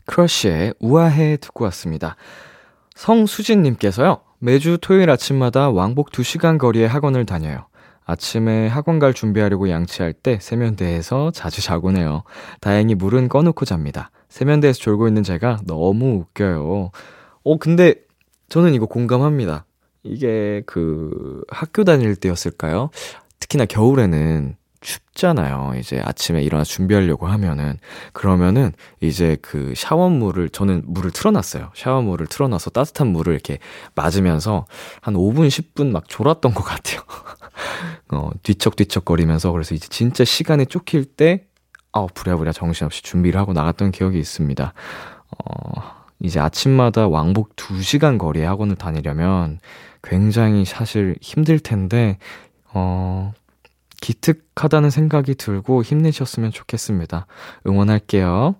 크러쉬의 0.07 0.73
우아해 0.79 1.37
듣고 1.37 1.63
왔습니다. 1.65 2.15
성수진님께서요, 2.95 4.21
매주 4.39 4.77
토요일 4.81 5.09
아침마다 5.09 5.69
왕복 5.69 6.11
2시간 6.11 6.57
거리의 6.57 6.87
학원을 6.87 7.25
다녀요. 7.25 7.67
아침에 8.05 8.67
학원 8.67 8.99
갈 8.99 9.13
준비하려고 9.13 9.69
양치할 9.69 10.13
때 10.13 10.39
세면대에서 10.41 11.31
자주 11.31 11.61
자곤 11.61 11.97
해요. 11.97 12.23
다행히 12.61 12.95
물은 12.95 13.27
꺼놓고 13.27 13.65
잡니다. 13.65 14.11
세면대에서 14.29 14.79
졸고 14.79 15.07
있는 15.07 15.23
제가 15.23 15.59
너무 15.65 16.19
웃겨요. 16.19 16.91
어, 17.43 17.57
근데 17.57 17.95
저는 18.49 18.73
이거 18.73 18.85
공감합니다. 18.85 19.65
이게 20.03 20.63
그 20.65 21.43
학교 21.49 21.83
다닐 21.83 22.15
때였을까요? 22.15 22.91
특히나 23.39 23.65
겨울에는 23.65 24.55
춥잖아요. 24.81 25.73
이제 25.79 26.01
아침에 26.03 26.41
일어나 26.43 26.63
준비하려고 26.63 27.27
하면은 27.27 27.77
그러면은 28.13 28.73
이제 29.01 29.37
그 29.41 29.73
샤워물을 29.75 30.49
저는 30.49 30.83
물을 30.85 31.11
틀어놨어요. 31.11 31.71
샤워물을 31.75 32.27
틀어놔서 32.27 32.71
따뜻한 32.71 33.07
물을 33.07 33.33
이렇게 33.33 33.59
맞으면서 33.95 34.65
한 35.01 35.15
5분 35.15 35.47
10분 35.47 35.91
막 35.91 36.07
졸았던 36.07 36.53
것 36.53 36.63
같아요. 36.63 37.01
어 38.11 38.29
뒤척뒤척거리면서 38.43 39.51
그래서 39.51 39.75
이제 39.75 39.87
진짜 39.89 40.23
시간에 40.23 40.65
쫓길 40.65 41.05
때 41.05 41.45
아우 41.91 42.07
부랴부랴 42.13 42.51
정신없이 42.51 43.01
준비를 43.01 43.39
하고 43.39 43.53
나갔던 43.53 43.91
기억이 43.91 44.19
있습니다. 44.19 44.73
어 45.45 45.97
이제 46.19 46.39
아침마다 46.39 47.07
왕복 47.07 47.55
2시간 47.55 48.17
거리에 48.17 48.45
학원을 48.45 48.75
다니려면 48.75 49.59
굉장히 50.03 50.65
사실 50.65 51.15
힘들 51.21 51.59
텐데 51.59 52.17
어 52.73 53.33
기특하다는 54.01 54.89
생각이 54.89 55.35
들고 55.35 55.83
힘내셨으면 55.83 56.51
좋겠습니다. 56.51 57.25
응원할게요. 57.65 58.55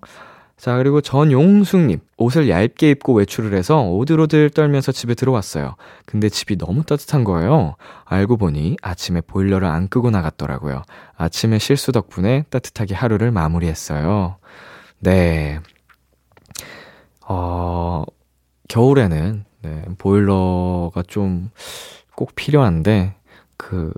자, 0.56 0.76
그리고 0.76 1.00
전용숙님. 1.00 2.00
옷을 2.16 2.48
얇게 2.48 2.90
입고 2.90 3.14
외출을 3.14 3.56
해서 3.56 3.80
오들오들 3.82 4.50
떨면서 4.50 4.90
집에 4.90 5.14
들어왔어요. 5.14 5.76
근데 6.04 6.28
집이 6.28 6.58
너무 6.58 6.82
따뜻한 6.82 7.22
거예요. 7.22 7.76
알고 8.04 8.38
보니 8.38 8.76
아침에 8.82 9.20
보일러를 9.20 9.68
안 9.68 9.88
끄고 9.88 10.10
나갔더라고요. 10.10 10.82
아침에 11.16 11.60
실수 11.60 11.92
덕분에 11.92 12.44
따뜻하게 12.50 12.96
하루를 12.96 13.30
마무리했어요. 13.30 14.36
네. 14.98 15.60
어, 17.28 18.02
겨울에는, 18.68 19.44
네, 19.62 19.82
보일러가 19.98 21.02
좀 21.06 21.50
꼭 22.18 22.34
필요한데, 22.34 23.14
그, 23.56 23.92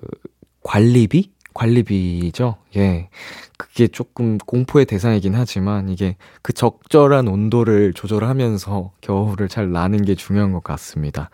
관리비? 0.62 1.32
관리비죠. 1.54 2.56
예. 2.76 3.08
그게 3.56 3.88
조금 3.88 4.38
공포의 4.38 4.86
대상이긴 4.86 5.34
하지만 5.34 5.88
이게 5.88 6.16
그 6.42 6.52
적절한 6.52 7.28
온도를 7.28 7.92
조절하면서 7.92 8.92
겨울을 9.00 9.48
잘 9.48 9.72
나는 9.72 10.02
게 10.04 10.14
중요한 10.14 10.52
것 10.52 10.62
같습니다. 10.62 11.30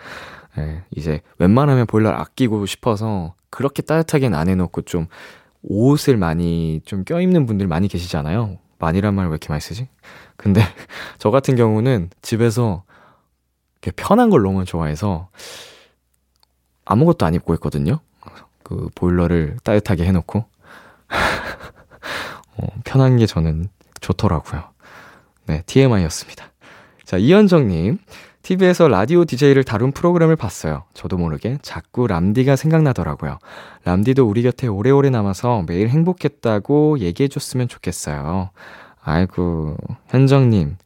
예. 0.58 0.82
이제 0.96 1.20
웬만하면 1.38 1.86
보일러를 1.86 2.18
아끼고 2.18 2.66
싶어서 2.66 3.34
그렇게 3.50 3.82
따뜻하게는 3.82 4.36
안 4.36 4.48
해놓고 4.48 4.82
좀 4.82 5.06
옷을 5.62 6.16
많이 6.16 6.80
좀 6.84 7.04
껴입는 7.04 7.46
분들 7.46 7.66
많이 7.66 7.88
계시잖아요. 7.88 8.58
많이란 8.78 9.14
말왜 9.14 9.30
이렇게 9.30 9.48
많이 9.48 9.60
쓰지? 9.60 9.88
근데 10.36 10.60
저 11.18 11.30
같은 11.30 11.56
경우는 11.56 12.10
집에서 12.22 12.84
편한 13.94 14.30
걸 14.30 14.42
너무 14.42 14.64
좋아해서 14.64 15.28
아무것도 16.84 17.24
안 17.26 17.34
입고 17.34 17.54
있거든요. 17.54 18.00
그 18.66 18.88
보일러를 18.96 19.56
따뜻하게 19.62 20.04
해놓고 20.06 20.40
어, 22.56 22.66
편한 22.84 23.16
게 23.16 23.26
저는 23.26 23.68
좋더라고요. 24.00 24.64
네, 25.46 25.62
TMI였습니다. 25.66 26.46
자, 27.04 27.16
이현정님. 27.16 27.98
TV에서 28.42 28.88
라디오 28.88 29.24
DJ를 29.24 29.62
다룬 29.62 29.92
프로그램을 29.92 30.34
봤어요. 30.34 30.84
저도 30.94 31.16
모르게 31.16 31.58
자꾸 31.62 32.08
람디가 32.08 32.56
생각나더라고요. 32.56 33.38
람디도 33.84 34.26
우리 34.26 34.42
곁에 34.42 34.66
오래오래 34.66 35.10
남아서 35.10 35.64
매일 35.66 35.88
행복했다고 35.88 36.98
얘기해줬으면 37.00 37.68
좋겠어요. 37.68 38.50
아이고, 39.02 39.76
현정님. 40.08 40.76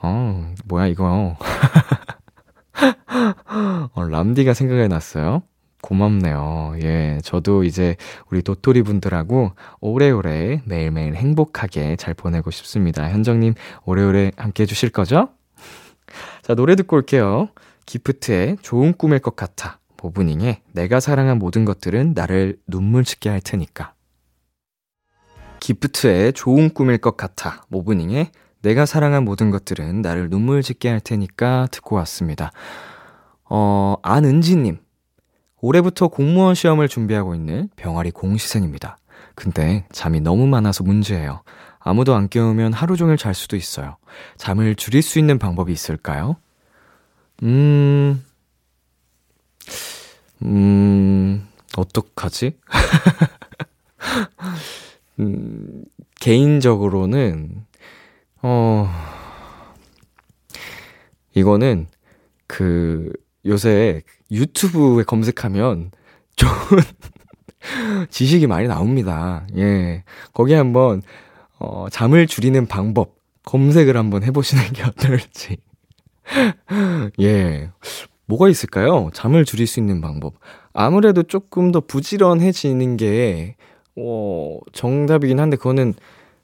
어, 0.00 0.54
뭐야, 0.66 0.86
이거. 0.86 1.36
어, 3.94 4.04
람디가 4.04 4.54
생각이 4.54 4.88
났어요. 4.88 5.42
고맙네요. 5.80 6.74
예, 6.82 7.18
저도 7.22 7.64
이제 7.64 7.96
우리 8.30 8.42
도토리 8.42 8.82
분들하고 8.82 9.52
오래오래 9.80 10.62
매일매일 10.64 11.14
행복하게 11.14 11.96
잘 11.96 12.14
보내고 12.14 12.50
싶습니다. 12.50 13.08
현정님, 13.08 13.54
오래오래 13.84 14.32
함께 14.36 14.64
해주실 14.64 14.90
거죠? 14.90 15.30
자, 16.42 16.54
노래 16.54 16.74
듣고 16.76 16.96
올게요. 16.96 17.48
기프트의 17.86 18.58
좋은 18.62 18.92
꿈일 18.92 19.20
것 19.20 19.36
같아. 19.36 19.78
보브닝의 19.96 20.62
내가 20.72 21.00
사랑한 21.00 21.38
모든 21.38 21.64
것들은 21.64 22.12
나를 22.14 22.58
눈물 22.66 23.04
짓게 23.04 23.28
할 23.28 23.40
테니까. 23.40 23.94
기프트의 25.60 26.32
좋은 26.32 26.70
꿈일 26.70 26.98
것 26.98 27.16
같아. 27.16 27.64
모브닝의 27.68 28.30
내가 28.62 28.86
사랑한 28.86 29.24
모든 29.24 29.50
것들은 29.50 30.02
나를 30.02 30.30
눈물 30.30 30.62
짓게 30.62 30.88
할 30.88 31.00
테니까 31.00 31.68
듣고 31.70 31.96
왔습니다. 31.96 32.50
어, 33.44 33.96
안은지님. 34.02 34.78
올해부터 35.60 36.08
공무원 36.08 36.54
시험을 36.54 36.88
준비하고 36.88 37.34
있는 37.34 37.68
병아리 37.76 38.10
공시생입니다. 38.10 38.98
근데 39.34 39.86
잠이 39.92 40.20
너무 40.20 40.46
많아서 40.46 40.84
문제예요. 40.84 41.42
아무도 41.78 42.14
안 42.14 42.28
깨우면 42.28 42.72
하루 42.72 42.96
종일 42.96 43.16
잘 43.16 43.34
수도 43.34 43.56
있어요. 43.56 43.96
잠을 44.36 44.74
줄일 44.74 45.02
수 45.02 45.18
있는 45.18 45.38
방법이 45.38 45.72
있을까요? 45.72 46.36
음, 47.42 48.24
음, 50.42 51.48
어떡하지? 51.76 52.58
음, 55.20 55.84
개인적으로는, 56.20 57.64
어, 58.42 58.88
이거는 61.34 61.86
그, 62.46 63.12
요새 63.46 64.02
유튜브에 64.30 65.04
검색하면 65.04 65.90
좋은 66.36 66.82
지식이 68.10 68.46
많이 68.46 68.68
나옵니다. 68.68 69.46
예. 69.56 70.04
거기 70.32 70.54
한번, 70.54 71.02
어, 71.58 71.86
잠을 71.90 72.26
줄이는 72.26 72.66
방법 72.66 73.16
검색을 73.44 73.96
한번 73.96 74.22
해보시는 74.22 74.64
게 74.72 74.82
어떨지. 74.82 75.56
예. 77.20 77.70
뭐가 78.26 78.48
있을까요? 78.48 79.10
잠을 79.14 79.44
줄일 79.44 79.66
수 79.66 79.80
있는 79.80 80.00
방법. 80.00 80.34
아무래도 80.74 81.22
조금 81.22 81.72
더 81.72 81.80
부지런해지는 81.80 82.98
게, 82.98 83.56
어, 83.96 84.58
정답이긴 84.72 85.40
한데, 85.40 85.56
그거는 85.56 85.94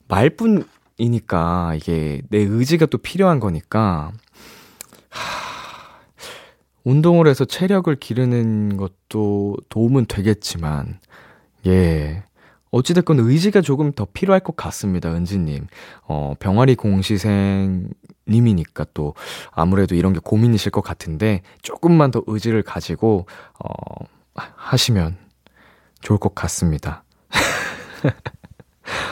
말뿐이니까, 0.08 1.74
이게 1.76 2.22
내 2.30 2.38
의지가 2.38 2.86
또 2.86 2.96
필요한 2.98 3.38
거니까, 3.38 4.12
하, 5.10 5.53
운동을 6.84 7.26
해서 7.26 7.44
체력을 7.44 7.94
기르는 7.96 8.76
것도 8.76 9.56
도움은 9.68 10.06
되겠지만, 10.06 11.00
예. 11.66 12.22
어찌됐건 12.70 13.20
의지가 13.20 13.60
조금 13.60 13.92
더 13.92 14.06
필요할 14.12 14.40
것 14.40 14.56
같습니다, 14.56 15.14
은지님. 15.14 15.66
어, 16.02 16.34
병아리 16.40 16.74
공시생님이니까 16.74 18.86
또 18.94 19.14
아무래도 19.52 19.94
이런 19.94 20.12
게 20.12 20.18
고민이실 20.22 20.72
것 20.72 20.82
같은데, 20.82 21.42
조금만 21.62 22.10
더 22.10 22.22
의지를 22.26 22.62
가지고, 22.62 23.26
어, 23.58 24.04
하시면 24.34 25.16
좋을 26.00 26.18
것 26.18 26.34
같습니다. 26.34 27.04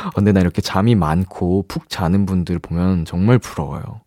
어, 0.04 0.10
근데 0.14 0.32
나 0.32 0.40
이렇게 0.40 0.60
잠이 0.60 0.94
많고 0.94 1.64
푹 1.68 1.88
자는 1.88 2.26
분들 2.26 2.58
보면 2.58 3.04
정말 3.04 3.38
부러워요. 3.38 4.00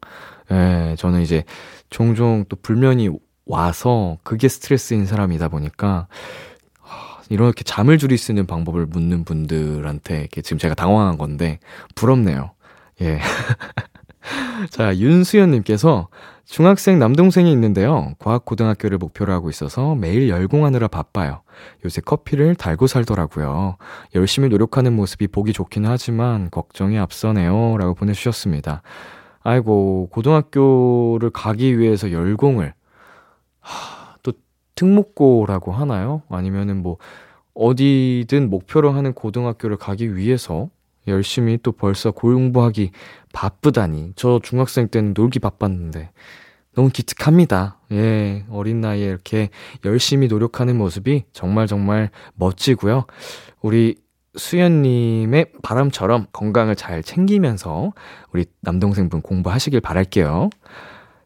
예, 0.52 0.96
저는 0.98 1.22
이제 1.22 1.44
종종 1.90 2.46
또 2.50 2.56
불면이 2.62 3.10
와서 3.46 4.18
그게 4.24 4.48
스트레스인 4.48 5.06
사람이다 5.06 5.50
보니까, 5.50 6.08
이렇게 7.30 7.64
잠을 7.64 7.98
줄일 7.98 8.18
수 8.18 8.32
있는 8.32 8.46
방법을 8.46 8.86
묻는 8.86 9.24
분들한테 9.24 10.28
지금 10.44 10.58
제가 10.58 10.76
당황한 10.76 11.18
건데 11.18 11.60
부럽네요. 11.96 12.52
예. 13.02 13.20
자, 14.70 14.96
윤수연 14.96 15.52
님께서 15.52 16.08
중학생 16.46 17.00
남동생이 17.00 17.52
있는데요. 17.52 18.14
과학고등학교를 18.20 19.00
목표로 19.00 19.34
하고 19.34 19.50
있어서 19.50 19.96
매일 19.96 20.30
열공하느라 20.30 20.88
바빠요. 20.88 21.42
요새 21.84 22.02
커피를 22.02 22.54
달고 22.56 22.86
살더라고요. 22.86 23.78
열심히 24.14 24.50
노력하는 24.50 24.94
모습이 24.94 25.28
보기 25.28 25.54
좋긴 25.54 25.88
하지만 25.88 26.52
걱정이 26.52 27.00
앞서네요. 27.00 27.78
라고 27.78 27.96
보내주셨습니다. 27.96 28.84
아이고, 29.42 30.10
고등학교를 30.12 31.32
가기 31.32 31.80
위해서 31.80 32.12
열공을. 32.12 32.75
하, 33.66 34.06
특목고라고 34.76 35.72
하나요? 35.72 36.22
아니면은 36.30 36.84
뭐 36.84 36.98
어디든 37.54 38.50
목표로 38.50 38.92
하는 38.92 39.14
고등학교를 39.14 39.78
가기 39.78 40.16
위해서 40.16 40.70
열심히 41.08 41.58
또 41.64 41.72
벌써 41.72 42.12
공부하기 42.12 42.92
바쁘다니. 43.34 44.14
저 44.16 44.40
중학생 44.44 44.90
때는 44.90 45.14
놀기 45.16 45.40
바빴는데 45.40 46.12
너무 46.74 46.90
기특합니다. 46.90 47.80
예, 47.94 48.46
어린 48.50 48.82
나이에 48.82 49.06
이렇게 49.06 49.50
열심히 49.86 50.28
노력하는 50.28 50.78
모습이 50.78 51.24
정말 51.32 51.68
정말 51.68 52.10
멋지고요. 52.34 53.06
우리 53.62 53.96
수연님의 54.36 55.54
바람처럼 55.64 56.28
건강을 56.34 56.76
잘 56.76 57.02
챙기면서 57.02 57.94
우리 58.34 58.46
남동생분 58.60 59.22
공부하시길 59.22 59.80
바랄게요. 59.80 60.50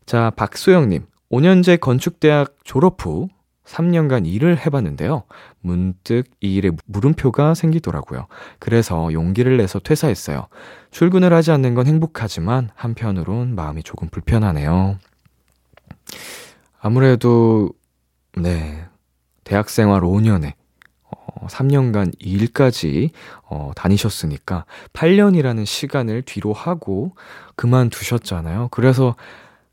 자, 0.06 0.32
박소영님. 0.36 1.09
5년제 1.32 1.80
건축대학 1.80 2.56
졸업 2.64 3.06
후 3.06 3.30
3년간 3.66 4.26
일을 4.26 4.66
해봤는데요. 4.66 5.24
문득 5.62 6.24
이 6.42 6.56
일에 6.56 6.72
물음표가 6.86 7.54
생기더라고요. 7.54 8.28
그래서 8.58 9.14
용기를 9.14 9.58
내서 9.58 9.80
퇴사했어요. 9.80 10.48
출근을 10.90 11.34
하지 11.34 11.52
않는 11.52 11.76
건 11.76 11.86
행복하지만 11.86 12.70
한편으론 12.74 13.54
마음이 13.54 13.84
조금 13.84 14.10
불편하네요. 14.10 14.98
아무래도, 16.82 17.70
네. 18.36 18.86
대학 19.44 19.70
생활 19.70 20.02
5년에 20.02 20.54
어, 21.10 21.48
3년간 21.48 22.14
일까지 22.20 23.12
어, 23.44 23.72
다니셨으니까 23.76 24.66
8년이라는 24.94 25.66
시간을 25.66 26.22
뒤로 26.22 26.54
하고 26.54 27.16
그만두셨잖아요. 27.56 28.68
그래서 28.72 29.16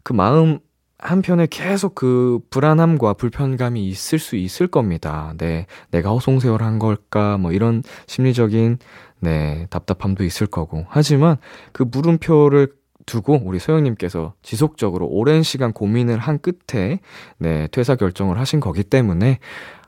그 0.03 0.13
마음 0.15 0.61
한편에 0.99 1.47
계속 1.51 1.95
그 1.95 2.41
불안함과 2.51 3.15
불편감이 3.15 3.87
있을 3.89 4.19
수 4.19 4.37
있을 4.37 4.67
겁니다. 4.67 5.35
네. 5.37 5.67
내가 5.91 6.11
허송세월 6.11 6.63
한 6.63 6.79
걸까? 6.79 7.37
뭐 7.37 7.53
이런 7.53 7.83
심리적인, 8.07 8.79
네, 9.21 9.67
답답함도 9.71 10.25
있을 10.25 10.47
거고. 10.47 10.87
하지만 10.89 11.37
그 11.73 11.83
물음표를 11.83 12.73
두고 13.05 13.41
우리 13.45 13.59
소영님께서 13.59 14.35
지속적으로 14.43 15.07
오랜 15.07 15.43
시간 15.43 15.73
고민을 15.73 16.19
한 16.19 16.41
끝에, 16.41 17.01
네, 17.39 17.69
퇴사 17.69 17.95
결정을 17.95 18.39
하신 18.39 18.61
거기 18.61 18.83
때문에, 18.83 19.39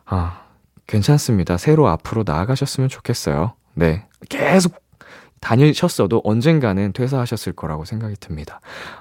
아, 0.04 0.42
괜찮습니다. 0.86 1.56
새로 1.56 1.88
앞으로 1.88 2.22
나아가셨으면 2.24 2.88
좋겠어요. 2.88 3.54
네. 3.74 4.06
계속 4.28 4.74
다니셨어도 5.40 6.22
언젠가는 6.24 6.92
퇴사하셨을 6.92 7.52
거라고 7.54 7.84
생각이 7.84 8.16
듭니다. 8.20 8.60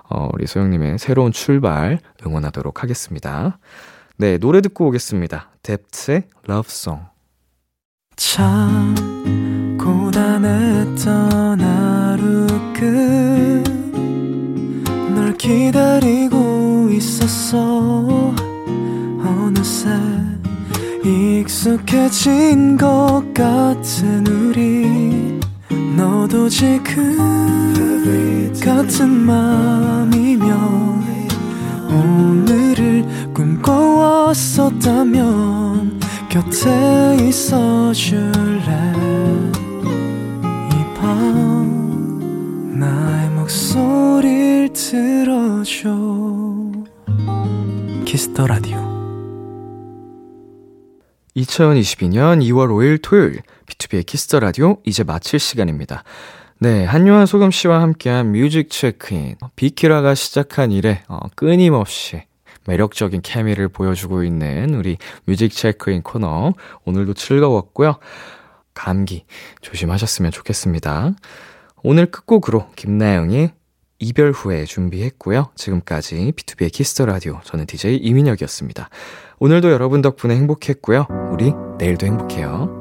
어, 0.10 0.30
우리 0.34 0.48
소영님의 0.48 0.98
새로운 1.00 1.32
출발 1.32 2.00
응원하도록 2.26 2.84
하겠습니다. 2.84 3.60
네, 4.18 4.38
노래 4.38 4.62
듣고 4.62 4.88
오겠습니다. 4.88 5.52
뎁트의 5.64 6.24
러브송. 6.46 7.06
참, 8.16 8.96
고단했던 9.80 11.62
하루 11.62 12.48
끝널 15.04 15.38
기다리고 15.38 16.90
있었어. 16.92 18.34
어느새 19.20 19.90
익숙해진 21.04 22.76
것 22.78 23.24
같은 23.36 24.26
우리. 24.26 25.37
너도 25.98 26.48
지금 26.48 27.18
같은 28.64 29.10
맘이면 29.10 30.48
오늘을 31.90 33.04
꿈꿔왔었다면 33.34 36.00
곁에 36.30 37.18
있어줄래? 37.28 38.94
이 40.72 40.76
밤 40.94 42.78
나의 42.80 43.32
목소리를 43.32 44.70
들어줘. 44.74 45.98
Kiss 48.06 48.29
the 48.29 48.46
Radio. 48.46 48.78
2022년 51.36 52.44
2월 52.44 52.70
5일 52.70 53.00
토요일 53.02 53.42
B2B의 53.78 54.06
키스터 54.06 54.40
라디오 54.40 54.78
이제 54.86 55.04
마칠 55.04 55.40
시간입니다. 55.40 56.04
네, 56.60 56.84
한요한 56.86 57.26
소금 57.26 57.52
씨와 57.52 57.82
함께한 57.82 58.32
뮤직 58.32 58.70
체크인. 58.70 59.36
비키라가 59.56 60.16
시작한 60.16 60.72
이래 60.72 61.04
어, 61.08 61.20
끊임없이 61.36 62.24
매력적인 62.66 63.22
케미를 63.22 63.70
보여주고 63.70 64.24
있는 64.24 64.74
우리 64.74 64.98
뮤직 65.26 65.52
체크인 65.52 66.02
코너. 66.02 66.54
오늘도 66.86 67.14
즐거웠고요. 67.14 67.98
감기 68.74 69.26
조심하셨으면 69.62 70.32
좋겠습니다. 70.32 71.14
오늘 71.84 72.08
끝곡으로 72.08 72.70
김나영의 72.76 73.54
이별 74.00 74.32
후에 74.32 74.66
준비했고요. 74.66 75.52
지금까지 75.56 76.34
B2B의 76.36 76.72
키스터 76.72 77.06
라디오 77.06 77.40
저는 77.44 77.66
DJ 77.66 77.98
이민혁이었습니다. 77.98 78.90
오늘도 79.40 79.72
여러분 79.72 80.02
덕분에 80.02 80.36
행복했고요. 80.36 81.08
우리 81.32 81.54
내일도 81.80 82.06
행복해요. 82.06 82.77